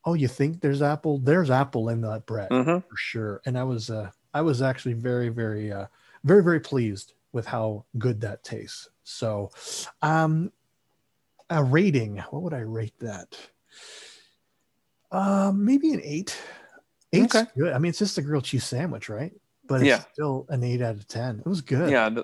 oh, 0.05 0.13
you 0.13 0.27
think 0.27 0.61
there's 0.61 0.81
apple? 0.81 1.17
There's 1.19 1.49
apple 1.49 1.89
in 1.89 2.01
that 2.01 2.25
bread 2.25 2.49
hmm 2.49 2.79
for 2.79 2.97
sure. 2.97 3.41
And 3.45 3.57
I 3.57 3.63
was 3.63 3.89
uh, 3.89 4.11
I 4.33 4.41
was 4.41 4.61
actually 4.61 4.93
very 4.93 5.29
very 5.29 5.71
uh, 5.71 5.87
very 6.23 6.43
very 6.43 6.59
pleased 6.59 7.13
with 7.35 7.45
how 7.45 7.83
good 7.99 8.21
that 8.21 8.43
tastes. 8.43 8.89
So, 9.03 9.51
um, 10.01 10.51
a 11.51 11.63
rating. 11.63 12.17
What 12.31 12.41
would 12.41 12.53
I 12.53 12.61
rate 12.61 12.97
that? 13.01 13.37
Um, 15.11 15.63
maybe 15.63 15.93
an 15.93 16.01
eight. 16.03 16.35
Eight's 17.13 17.35
Okay. 17.35 17.49
good. 17.55 17.73
I 17.73 17.77
mean, 17.77 17.89
it's 17.89 17.99
just 17.99 18.17
a 18.17 18.21
grilled 18.23 18.45
cheese 18.45 18.63
sandwich, 18.63 19.09
right? 19.09 19.33
But 19.67 19.81
it's 19.81 19.87
Yeah. 19.89 20.03
still 20.13 20.47
an 20.49 20.63
eight 20.63 20.81
out 20.81 20.95
of 20.95 21.07
ten. 21.07 21.39
It 21.39 21.45
was 21.45 21.61
good. 21.61 21.91
Yeah, 21.91 22.09
the, 22.09 22.23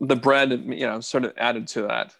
the 0.00 0.16
bread, 0.16 0.50
you 0.52 0.86
know, 0.86 1.00
sort 1.00 1.24
of 1.24 1.34
added 1.36 1.66
to 1.68 1.82
that. 1.82 2.14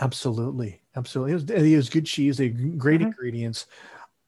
Absolutely, 0.00 0.80
absolutely. 0.96 1.32
It 1.32 1.34
was, 1.34 1.50
it 1.50 1.76
was 1.76 1.90
good 1.90 2.06
cheese. 2.06 2.38
They 2.38 2.48
great 2.48 3.00
Mhm. 3.00 3.06
ingredients. 3.06 3.66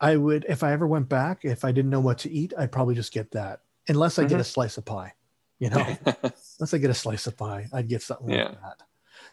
I 0.00 0.16
would, 0.16 0.44
if 0.48 0.62
I 0.62 0.72
ever 0.72 0.86
went 0.86 1.08
back, 1.08 1.44
if 1.44 1.64
I 1.64 1.72
didn't 1.72 1.90
know 1.90 2.00
what 2.00 2.18
to 2.18 2.30
eat, 2.30 2.52
I'd 2.58 2.70
probably 2.72 2.94
just 2.94 3.12
get 3.12 3.30
that, 3.32 3.62
unless 3.88 4.18
I 4.18 4.24
get 4.24 4.36
Mhm. 4.38 4.40
a 4.40 4.44
slice 4.44 4.76
of 4.76 4.84
pie. 4.84 5.14
You 5.58 5.70
know, 5.70 5.96
unless 6.58 6.74
I 6.74 6.78
get 6.78 6.90
a 6.90 6.94
slice 6.94 7.26
of 7.26 7.36
pie, 7.36 7.68
I'd 7.72 7.88
get 7.88 8.02
something 8.02 8.28
Yeah. 8.28 8.44
like 8.48 8.60
that. 8.62 8.82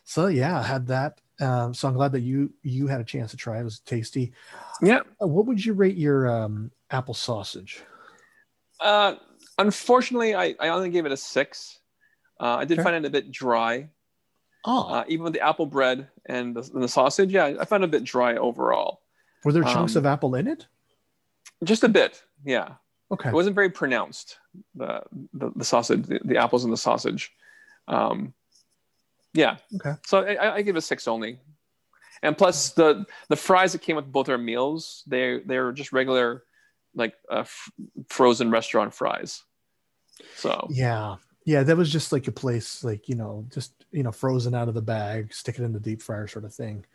So 0.06 0.28
yeah, 0.28 0.60
I 0.60 0.64
had 0.64 0.88
that. 0.88 1.20
Um, 1.40 1.74
so 1.74 1.88
I'm 1.88 1.94
glad 1.96 2.12
that 2.14 2.22
you 2.22 2.54
you 2.62 2.88
had 2.88 3.02
a 3.02 3.04
chance 3.04 3.32
to 3.32 3.38
try. 3.38 3.58
It 3.58 3.62
It 3.62 3.64
was 3.66 3.80
tasty. 3.80 4.34
yeah. 4.82 5.02
Uh, 5.22 5.28
what 5.28 5.46
would 5.46 5.64
you 5.64 5.74
rate 5.74 5.98
your 5.98 6.30
um, 6.30 6.72
apple 6.92 7.14
sausage? 7.14 7.82
Uh, 8.80 9.16
unfortunately, 9.58 10.36
I, 10.36 10.56
I 10.60 10.70
only 10.70 10.90
gave 10.90 11.06
it 11.06 11.12
a 11.12 11.18
six. 11.18 11.80
Uh, 12.40 12.56
I 12.58 12.66
did 12.66 12.78
Okay. 12.80 12.84
find 12.84 12.96
it 12.96 13.08
a 13.08 13.12
bit 13.12 13.32
dry, 13.32 13.90
Oh, 14.66 14.88
uh, 14.90 15.04
even 15.08 15.24
with 15.24 15.34
the 15.34 15.42
apple 15.42 15.66
bread 15.66 16.10
and 16.26 16.56
the, 16.56 16.62
and 16.74 16.84
the 16.84 16.88
sausage. 16.88 17.32
Yeah, 17.32 17.54
I 17.60 17.66
found 17.66 17.84
it 17.84 17.88
a 17.88 17.92
bit 17.92 18.04
dry 18.04 18.36
overall. 18.36 19.02
were 19.44 19.52
there 19.54 19.64
chunks 19.64 19.96
um, 19.96 20.00
of 20.02 20.06
apple 20.06 20.36
in 20.36 20.48
it? 20.48 20.68
Just 21.64 21.84
a 21.84 21.90
bit. 21.90 22.24
Yeah. 22.44 22.76
Okay. 23.14 23.30
it 23.30 23.34
wasn't 23.34 23.56
very 23.56 23.70
pronounced 23.70 24.40
the 24.76 25.02
the, 25.34 25.52
the 25.56 25.66
sausage 25.66 26.06
the, 26.06 26.20
the 26.26 26.38
apples 26.38 26.64
and 26.64 26.74
the 26.74 26.78
sausage 26.78 27.32
um 27.88 28.34
yeah 29.34 29.58
Okay. 29.76 29.94
so 30.06 30.20
I, 30.20 30.56
I- 30.56 30.62
give 30.62 30.76
it 30.76 30.80
a 30.80 30.82
six 30.82 31.08
only 31.08 31.40
and 32.22 32.38
plus 32.38 32.70
the 32.72 33.06
the 33.30 33.36
fries 33.36 33.72
that 33.74 33.82
came 33.82 33.96
with 33.96 34.12
both 34.12 34.30
our 34.30 34.38
meals 34.38 35.04
they 35.08 35.40
they're 35.46 35.72
just 35.72 35.92
regular 35.94 36.44
like 36.96 37.14
uh, 37.32 37.40
f- 37.40 37.72
frozen 38.10 38.52
restaurant 38.52 38.94
fries 38.94 39.44
so 40.36 40.68
Yeah. 40.70 41.16
Yeah, 41.46 41.64
that 41.64 41.76
was 41.76 41.92
just 41.92 42.14
like 42.14 42.30
a 42.30 42.32
place 42.32 42.86
like, 42.86 43.10
you 43.10 43.16
know, 43.16 43.46
just, 43.54 43.74
you 43.92 44.02
know, 44.04 44.14
frozen 44.14 44.56
out 44.56 44.70
of 44.70 44.76
the 44.76 44.82
bag, 44.82 45.34
stick 45.34 45.60
it 45.60 45.64
in 45.64 45.74
the 45.74 45.80
deep 45.80 46.02
fryer 46.02 46.26
sort 46.26 46.46
of 46.46 46.54
thing. 46.56 46.86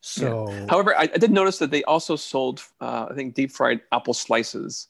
So 0.00 0.66
however 0.68 0.96
I, 0.96 1.02
I 1.02 1.18
did 1.18 1.30
notice 1.30 1.58
that 1.58 1.70
they 1.70 1.84
also 1.84 2.16
sold 2.16 2.60
uh, 2.80 3.06
i 3.10 3.14
think 3.14 3.34
deep 3.34 3.52
fried 3.52 3.80
apple 3.92 4.14
slices 4.14 4.88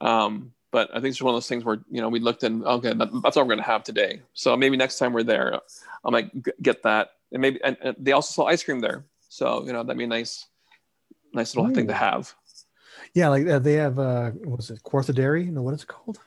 um 0.00 0.52
but 0.70 0.88
i 0.90 1.00
think 1.00 1.06
it's 1.12 1.20
one 1.22 1.34
of 1.34 1.36
those 1.36 1.48
things 1.48 1.64
where 1.64 1.78
you 1.90 2.00
know 2.00 2.08
we 2.08 2.20
looked 2.20 2.42
and 2.44 2.64
okay 2.64 2.92
that, 2.94 3.08
that's 3.22 3.36
all 3.36 3.44
we're 3.44 3.48
going 3.48 3.58
to 3.58 3.64
have 3.64 3.82
today 3.82 4.20
so 4.34 4.56
maybe 4.56 4.76
next 4.76 4.98
time 4.98 5.12
we're 5.12 5.22
there 5.22 5.58
i 6.04 6.10
might 6.10 6.32
g- 6.44 6.52
get 6.62 6.82
that 6.82 7.10
and 7.32 7.40
maybe 7.42 7.58
and, 7.64 7.76
and 7.82 7.96
they 7.98 8.12
also 8.12 8.32
sell 8.32 8.46
ice 8.46 8.62
cream 8.62 8.80
there 8.80 9.04
so 9.28 9.64
you 9.66 9.72
know 9.72 9.82
that'd 9.82 9.98
be 9.98 10.04
a 10.04 10.06
nice 10.06 10.46
nice 11.32 11.56
little 11.56 11.72
thing 11.74 11.86
to 11.86 11.94
have 11.94 12.34
yeah, 13.14 13.28
like 13.28 13.46
uh, 13.46 13.58
they 13.58 13.74
have 13.74 13.98
uh 13.98 14.30
what 14.30 14.56
was 14.58 14.70
it, 14.70 14.82
Kawartha 14.82 15.14
Dairy? 15.14 15.44
No, 15.46 15.62
what 15.62 15.72
is 15.72 15.82
it 15.82 15.86
called? 15.88 16.18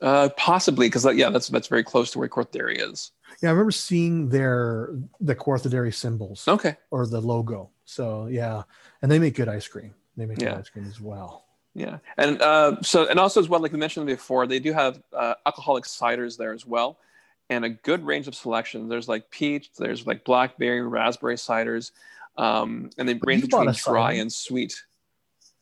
uh 0.00 0.28
possibly 0.36 0.86
because 0.86 1.04
yeah 1.16 1.28
that's 1.28 1.48
that's 1.48 1.66
very 1.66 1.82
close 1.82 2.10
to 2.12 2.18
where 2.18 2.28
Kawartha 2.28 2.52
Dairy 2.52 2.78
is 2.78 3.10
Yeah, 3.42 3.48
I 3.48 3.52
remember 3.52 3.72
seeing 3.72 4.28
their 4.28 4.90
the 5.20 5.34
Kawartha 5.34 5.68
Dairy 5.70 5.90
symbols 5.92 6.46
okay 6.46 6.76
or 6.90 7.06
the 7.06 7.20
logo. 7.20 7.70
So 7.84 8.26
yeah. 8.26 8.62
And 9.02 9.10
they 9.10 9.18
make 9.18 9.34
good 9.34 9.48
ice 9.48 9.66
cream. 9.66 9.94
They 10.16 10.26
make 10.26 10.40
Yeah. 10.40 10.50
good 10.50 10.58
ice 10.60 10.68
cream 10.68 10.86
as 10.86 11.00
well. 11.00 11.46
Yeah, 11.78 11.98
and 12.16 12.42
uh, 12.42 12.82
so 12.82 13.06
and 13.06 13.20
also 13.20 13.38
as 13.40 13.48
well, 13.48 13.60
like 13.60 13.72
we 13.72 13.78
mentioned 13.78 14.06
before, 14.06 14.48
they 14.48 14.58
do 14.58 14.72
have 14.72 15.00
uh, 15.16 15.34
alcoholic 15.46 15.84
ciders 15.84 16.36
there 16.36 16.52
as 16.52 16.66
well, 16.66 16.98
and 17.48 17.64
a 17.64 17.68
good 17.70 18.04
range 18.04 18.26
of 18.26 18.34
selections. 18.34 18.90
There's 18.90 19.08
like 19.08 19.30
peach, 19.30 19.70
there's 19.78 20.04
like 20.04 20.24
blackberry, 20.24 20.82
raspberry 20.82 21.36
ciders, 21.36 21.92
um, 22.36 22.90
and 22.98 23.08
they 23.08 23.14
range 23.14 23.42
between 23.42 23.72
dry 23.72 24.14
and 24.14 24.32
sweet. 24.32 24.82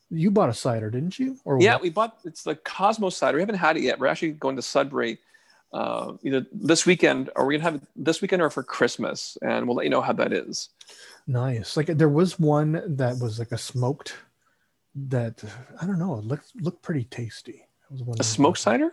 You 0.08 0.30
bought 0.30 0.48
a 0.48 0.54
cider, 0.54 0.88
didn't 0.88 1.18
you? 1.18 1.36
Or 1.44 1.60
Yeah, 1.60 1.74
what? 1.74 1.82
we 1.82 1.90
bought 1.90 2.18
it's 2.24 2.44
the 2.44 2.54
Cosmo 2.54 3.10
cider. 3.10 3.36
We 3.36 3.42
haven't 3.42 3.56
had 3.56 3.76
it 3.76 3.82
yet. 3.82 3.98
We're 3.98 4.06
actually 4.06 4.32
going 4.32 4.56
to 4.56 4.62
Sudbury 4.62 5.18
uh, 5.72 6.14
either 6.22 6.46
this 6.52 6.86
weekend 6.86 7.28
or 7.36 7.44
we're 7.44 7.52
gonna 7.52 7.64
have 7.64 7.74
it 7.74 7.82
this 7.94 8.22
weekend 8.22 8.40
or 8.40 8.48
for 8.48 8.62
Christmas, 8.62 9.36
and 9.42 9.66
we'll 9.66 9.76
let 9.76 9.84
you 9.84 9.90
know 9.90 10.00
how 10.00 10.14
that 10.14 10.32
is. 10.32 10.70
nice. 11.26 11.76
Like 11.76 11.88
there 11.88 12.08
was 12.08 12.38
one 12.38 12.82
that 12.96 13.18
was 13.18 13.38
like 13.38 13.52
a 13.52 13.58
smoked 13.58 14.14
that 15.08 15.42
I 15.80 15.86
don't 15.86 15.98
know. 15.98 16.14
It 16.18 16.24
looked 16.24 16.52
looked 16.60 16.82
pretty 16.82 17.04
tasty. 17.04 17.52
It 17.88 17.92
was 17.92 18.02
one 18.02 18.10
A 18.10 18.12
of 18.12 18.18
the- 18.18 18.24
smoke 18.24 18.56
cider? 18.56 18.86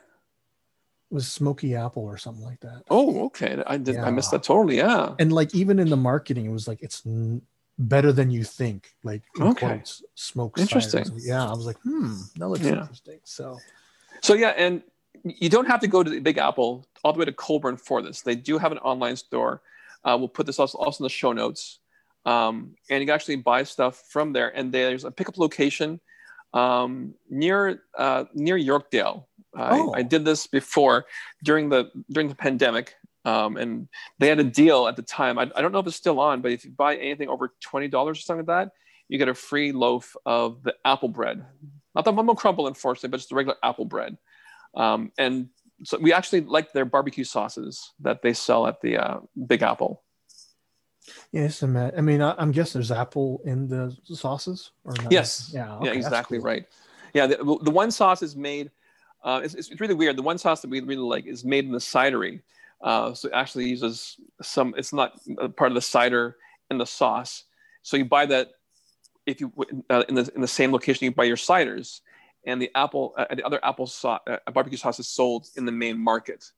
It 1.11 1.13
was 1.15 1.31
smoky 1.31 1.75
apple 1.75 2.03
or 2.03 2.17
something 2.17 2.43
like 2.43 2.59
that. 2.61 2.83
Oh, 2.89 3.25
okay. 3.25 3.61
I 3.67 3.77
did. 3.77 3.97
I 3.97 4.09
missed 4.09 4.31
that 4.31 4.43
totally. 4.43 4.77
Yeah. 4.77 5.13
And 5.19 5.31
like 5.31 5.53
even 5.53 5.79
in 5.79 5.89
the 5.89 5.97
marketing, 5.97 6.45
it 6.45 6.51
was 6.51 6.67
like 6.67 6.81
it's 6.81 7.03
n- 7.05 7.41
better 7.77 8.11
than 8.11 8.31
you 8.31 8.43
think. 8.43 8.93
Like 9.03 9.21
Okay. 9.39 9.67
quotes, 9.67 10.03
smoke. 10.15 10.57
Interesting. 10.59 11.05
cider. 11.05 11.19
Yeah, 11.19 11.45
I 11.47 11.51
was 11.51 11.65
like, 11.65 11.77
hmm, 11.83 12.15
that 12.37 12.47
looks 12.47 12.61
Yeah. 12.63 12.81
interesting. 12.81 13.19
So 13.23 13.59
So 14.21 14.33
yeah, 14.33 14.49
and 14.57 14.81
you 15.23 15.49
don't 15.49 15.67
have 15.67 15.79
to 15.81 15.87
go 15.87 16.01
to 16.03 16.09
the 16.09 16.19
Big 16.19 16.37
Apple 16.37 16.85
all 17.03 17.13
the 17.13 17.19
way 17.19 17.25
to 17.25 17.31
Colborne 17.33 17.77
for 17.77 18.01
this. 18.01 18.21
They 18.21 18.35
do 18.35 18.57
have 18.57 18.71
an 18.71 18.77
online 18.79 19.15
store. 19.15 19.61
Uh, 20.03 20.15
we'll 20.19 20.27
put 20.27 20.45
this 20.45 20.59
also, 20.59 20.77
also 20.79 21.03
in 21.03 21.05
the 21.05 21.09
show 21.09 21.31
notes, 21.31 21.79
um, 22.25 22.75
and 22.89 23.01
you 23.01 23.07
can 23.07 23.13
actually 23.13 23.37
buy 23.37 23.63
stuff 23.63 24.03
from 24.09 24.33
there. 24.33 24.55
And 24.55 24.71
there's 24.71 25.03
a 25.03 25.11
pickup 25.11 25.37
location 25.37 25.99
um, 26.53 27.13
near 27.29 27.81
uh, 27.97 28.25
near 28.33 28.57
Yorkdale. 28.57 29.25
I, 29.55 29.77
Oh. 29.77 29.93
I 29.93 30.01
did 30.01 30.25
this 30.25 30.47
before 30.47 31.05
during 31.43 31.69
the 31.69 31.91
during 32.11 32.27
the 32.27 32.35
pandemic, 32.35 32.95
um, 33.25 33.57
and 33.57 33.87
they 34.19 34.27
had 34.27 34.39
a 34.39 34.43
deal 34.43 34.87
at 34.87 34.95
the 34.95 35.03
time. 35.03 35.37
I, 35.37 35.51
I 35.55 35.61
don't 35.61 35.71
know 35.71 35.79
if 35.79 35.87
it's 35.87 35.95
still 35.95 36.19
on, 36.19 36.41
but 36.41 36.51
if 36.51 36.65
you 36.65 36.71
buy 36.71 36.95
anything 36.95 37.29
over 37.29 37.53
twenty 37.61 37.87
dollars 37.87 38.19
or 38.19 38.21
something 38.21 38.45
like 38.47 38.65
that, 38.67 38.71
you 39.09 39.17
get 39.17 39.27
a 39.27 39.33
free 39.33 39.71
loaf 39.71 40.15
of 40.25 40.63
the 40.63 40.73
apple 40.85 41.09
bread. 41.09 41.45
Not 41.93 42.05
the 42.05 42.11
mumbo 42.11 42.33
crumble, 42.33 42.67
unfortunately, 42.67 43.09
but 43.09 43.17
just 43.17 43.29
the 43.29 43.35
regular 43.35 43.57
apple 43.61 43.85
bread. 43.85 44.17
Um, 44.75 45.11
and 45.19 45.49
so 45.83 45.99
we 45.99 46.13
actually 46.13 46.41
like 46.41 46.73
their 46.73 46.85
barbecue 46.85 47.23
sauces 47.23 47.91
that 47.99 48.21
they 48.23 48.33
sell 48.33 48.65
at 48.65 48.81
the 48.81 48.97
uh, 48.97 49.19
Big 49.47 49.61
Apple. 49.61 50.01
Yes, 51.31 51.63
I 51.63 51.67
mean, 51.67 52.21
I, 52.21 52.35
I'm 52.37 52.51
guessing 52.51 52.79
there's 52.79 52.91
apple 52.91 53.41
in 53.45 53.67
the 53.67 53.95
sauces 54.03 54.71
or 54.83 54.93
not? 55.03 55.11
Yes. 55.11 55.51
Yeah. 55.53 55.67
yeah, 55.67 55.75
okay, 55.75 55.85
that's 55.85 55.97
exactly 55.97 56.37
cool. 56.37 56.45
right. 56.45 56.65
Yeah, 57.13 57.27
the, 57.27 57.37
the 57.37 57.71
one 57.71 57.91
sauce 57.91 58.21
is 58.21 58.35
made. 58.35 58.71
Uh, 59.23 59.41
it's, 59.43 59.53
it's 59.53 59.79
really 59.79 59.93
weird. 59.93 60.17
The 60.17 60.23
one 60.23 60.37
sauce 60.37 60.61
that 60.61 60.69
we 60.69 60.81
really 60.81 60.97
like 60.97 61.25
is 61.25 61.45
made 61.45 61.65
in 61.65 61.71
the 61.71 61.77
cidery. 61.77 62.41
Uh, 62.81 63.13
so 63.13 63.29
it 63.29 63.33
actually 63.33 63.69
uses 63.69 64.17
some. 64.41 64.73
It's 64.77 64.91
not 64.91 65.19
a 65.39 65.47
part 65.47 65.71
of 65.71 65.75
the 65.75 65.81
cider 65.81 66.35
in 66.69 66.77
the 66.77 66.85
sauce. 66.85 67.45
So 67.81 67.95
you 67.95 68.05
buy 68.05 68.25
that 68.25 68.49
if 69.25 69.39
you 69.39 69.53
uh, 69.89 70.03
in 70.09 70.15
the 70.15 70.29
in 70.35 70.41
the 70.41 70.47
same 70.47 70.71
location 70.71 71.05
you 71.05 71.11
buy 71.11 71.23
your 71.23 71.37
ciders, 71.37 72.01
and 72.45 72.61
the 72.61 72.69
apple 72.75 73.13
uh, 73.17 73.25
the 73.33 73.45
other 73.45 73.59
apple 73.63 73.87
sauce 73.87 74.19
uh, 74.27 74.37
barbecue 74.53 74.77
sauce 74.77 74.99
is 74.99 75.07
sold 75.07 75.47
in 75.55 75.65
the 75.65 75.71
main 75.71 75.97
market. 75.97 76.51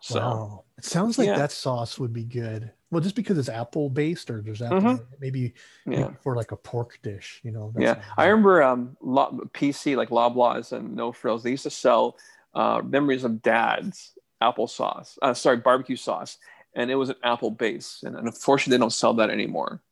So 0.00 0.20
wow. 0.20 0.64
It 0.78 0.84
sounds 0.84 1.18
like 1.18 1.26
Yeah. 1.28 1.38
that 1.38 1.52
sauce 1.52 1.98
would 1.98 2.12
be 2.12 2.24
good. 2.24 2.70
Well, 2.90 3.00
just 3.00 3.14
because 3.16 3.38
it's 3.38 3.48
apple 3.48 3.88
based 3.90 4.30
or 4.30 4.40
there's 4.42 4.62
apple, 4.62 4.80
Mhm. 4.80 5.06
maybe, 5.20 5.54
yeah. 5.86 6.00
maybe 6.02 6.14
for 6.22 6.36
like 6.36 6.52
a 6.52 6.56
pork 6.56 6.98
dish, 7.02 7.40
you 7.42 7.50
know. 7.50 7.72
Yeah, 7.76 8.02
I 8.16 8.26
remember 8.26 8.62
um, 8.62 8.96
PC 9.02 9.96
like 9.96 10.10
Loblaws 10.10 10.72
and 10.72 10.94
No 10.94 11.12
Frills. 11.12 11.42
They 11.42 11.50
used 11.50 11.64
to 11.64 11.70
sell 11.70 12.16
uh, 12.54 12.80
memories 12.84 13.24
of 13.24 13.42
Dad's 13.42 14.16
apple 14.40 14.66
sauce. 14.66 15.18
Uh, 15.20 15.34
sorry, 15.34 15.56
barbecue 15.58 15.96
sauce, 15.96 16.38
and 16.74 16.90
it 16.90 16.94
was 16.94 17.10
an 17.10 17.16
apple 17.22 17.50
base. 17.50 18.02
And, 18.04 18.16
and 18.16 18.26
unfortunately, 18.26 18.76
they 18.76 18.80
don't 18.80 18.92
sell 18.92 19.14
that 19.14 19.30
anymore. 19.30 19.82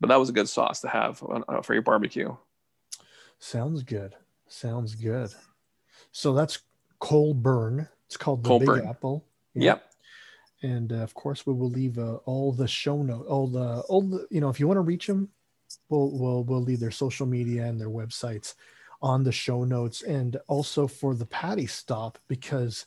But 0.00 0.08
that 0.08 0.16
was 0.20 0.28
a 0.28 0.32
good 0.32 0.48
sauce 0.48 0.80
to 0.82 0.88
have 0.88 1.22
on, 1.22 1.44
uh, 1.48 1.62
for 1.62 1.72
your 1.74 1.82
barbecue. 1.82 2.36
Sounds 3.38 3.82
good. 3.82 4.14
Sounds 4.48 4.94
good. 4.94 5.32
So 6.12 6.32
that's 6.34 6.58
Colborne. 7.00 7.88
It's 8.06 8.16
called 8.16 8.44
the 8.44 8.48
Colborne. 8.48 8.80
Big 8.80 8.88
Apple. 8.88 9.24
Yeah. 9.54 9.64
Yep. 9.64 9.91
And 10.62 10.92
uh, 10.92 10.96
of 10.96 11.14
course, 11.14 11.46
we 11.46 11.52
will 11.52 11.70
leave 11.70 11.98
uh, 11.98 12.16
all 12.24 12.52
the 12.52 12.68
show 12.68 13.02
note, 13.02 13.26
all 13.26 13.48
the, 13.48 13.80
all 13.88 14.02
the, 14.02 14.26
you 14.30 14.40
know, 14.40 14.48
if 14.48 14.60
you 14.60 14.68
want 14.68 14.76
to 14.78 14.82
reach 14.82 15.06
them, 15.06 15.28
we'll, 15.88 16.10
we'll, 16.12 16.44
we'll 16.44 16.62
leave 16.62 16.80
their 16.80 16.90
social 16.90 17.26
media 17.26 17.64
and 17.64 17.80
their 17.80 17.90
websites 17.90 18.54
on 19.00 19.24
the 19.24 19.32
show 19.32 19.64
notes, 19.64 20.02
and 20.02 20.36
also 20.46 20.86
for 20.86 21.14
the 21.14 21.26
patty 21.26 21.66
stop 21.66 22.18
because 22.28 22.86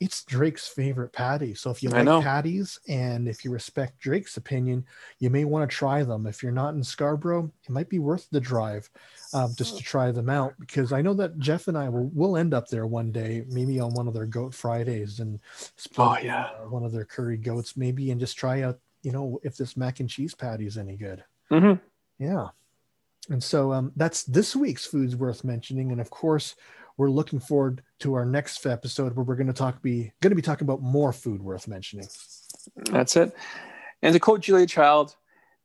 it's 0.00 0.24
Drake's 0.24 0.68
favorite 0.68 1.12
patty. 1.12 1.54
So 1.54 1.70
if 1.70 1.82
you 1.82 1.90
like 1.90 2.22
patties 2.22 2.78
and 2.88 3.26
if 3.26 3.44
you 3.44 3.50
respect 3.50 3.98
Drake's 3.98 4.36
opinion, 4.36 4.84
you 5.18 5.28
may 5.28 5.44
want 5.44 5.68
to 5.68 5.76
try 5.76 6.04
them. 6.04 6.26
If 6.26 6.40
you're 6.40 6.52
not 6.52 6.74
in 6.74 6.84
Scarborough, 6.84 7.50
it 7.64 7.70
might 7.70 7.88
be 7.88 7.98
worth 7.98 8.28
the 8.30 8.40
drive 8.40 8.88
um, 9.34 9.52
just 9.56 9.76
to 9.76 9.82
try 9.82 10.12
them 10.12 10.28
out 10.30 10.54
because 10.60 10.92
I 10.92 11.02
know 11.02 11.14
that 11.14 11.38
Jeff 11.40 11.66
and 11.66 11.76
I 11.76 11.88
will 11.88 12.10
will 12.14 12.36
end 12.36 12.54
up 12.54 12.68
there 12.68 12.86
one 12.86 13.10
day, 13.10 13.44
maybe 13.48 13.80
on 13.80 13.92
one 13.94 14.06
of 14.06 14.14
their 14.14 14.26
goat 14.26 14.54
Fridays 14.54 15.18
and 15.18 15.40
split 15.76 16.08
Oh, 16.08 16.16
yeah. 16.22 16.44
uh, 16.44 16.68
one 16.68 16.84
of 16.84 16.92
their 16.92 17.04
curry 17.04 17.36
goats, 17.36 17.76
maybe, 17.76 18.12
and 18.12 18.20
just 18.20 18.38
try 18.38 18.62
out, 18.62 18.78
you 19.02 19.10
know, 19.10 19.40
if 19.42 19.56
this 19.56 19.76
mac 19.76 19.98
and 19.98 20.08
cheese 20.08 20.34
patty 20.34 20.66
is 20.66 20.78
any 20.78 20.96
good. 20.96 21.24
hmm 21.50 21.72
Yeah. 22.18 22.48
And 23.30 23.42
so 23.42 23.72
um, 23.72 23.92
that's 23.96 24.22
this 24.22 24.54
week's 24.56 24.86
foods 24.86 25.16
worth 25.16 25.44
mentioning, 25.44 25.90
and 25.92 26.00
of 26.00 26.08
course, 26.08 26.54
we're 26.98 27.10
looking 27.10 27.38
forward 27.38 27.82
to 28.00 28.12
our 28.14 28.26
next 28.26 28.66
episode 28.66 29.16
where 29.16 29.24
we're 29.24 29.36
going 29.36 29.46
to 29.46 29.52
talk 29.54 29.80
be 29.80 30.12
going 30.20 30.32
to 30.32 30.36
be 30.36 30.42
talking 30.42 30.66
about 30.66 30.82
more 30.82 31.12
food 31.12 31.40
worth 31.40 31.66
mentioning. 31.66 32.06
That's 32.90 33.16
it. 33.16 33.34
And 34.02 34.12
to 34.12 34.20
quote 34.20 34.40
Julia 34.40 34.66
Child, 34.66 35.16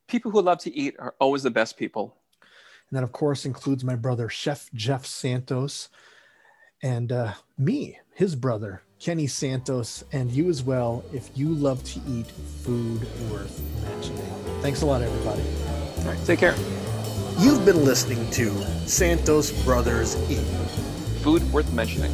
people 0.07 0.31
who 0.31 0.41
love 0.41 0.59
to 0.59 0.73
eat 0.73 0.95
are 0.99 1.15
always 1.19 1.43
the 1.43 1.51
best 1.51 1.75
people. 1.75 2.15
And 2.89 2.97
that, 2.97 3.03
of 3.03 3.11
course, 3.11 3.45
includes 3.45 3.83
my 3.83 3.95
brother, 3.95 4.29
Chef 4.29 4.69
Jeff 4.73 5.05
Santos, 5.05 5.89
and 6.81 7.11
uh, 7.11 7.33
me, 7.57 7.97
his 8.13 8.35
brother, 8.35 8.83
Kenny 8.99 9.25
Santos, 9.25 10.03
and 10.11 10.31
you 10.31 10.49
as 10.49 10.63
well, 10.63 11.03
if 11.13 11.29
you 11.35 11.49
love 11.49 11.83
to 11.85 11.99
eat 12.07 12.27
food 12.63 13.01
worth 13.31 13.61
mentioning. 13.81 14.21
Thanks 14.61 14.81
a 14.81 14.85
lot, 14.85 15.01
everybody. 15.01 15.43
All 15.99 16.13
right, 16.13 16.25
take 16.25 16.39
care. 16.39 16.55
You've 17.39 17.65
been 17.65 17.83
listening 17.83 18.29
to 18.31 18.51
Santos 18.87 19.51
Brothers 19.63 20.15
Eat. 20.29 20.92
Food 21.23 21.53
worth 21.53 21.71
mentioning. 21.71 22.11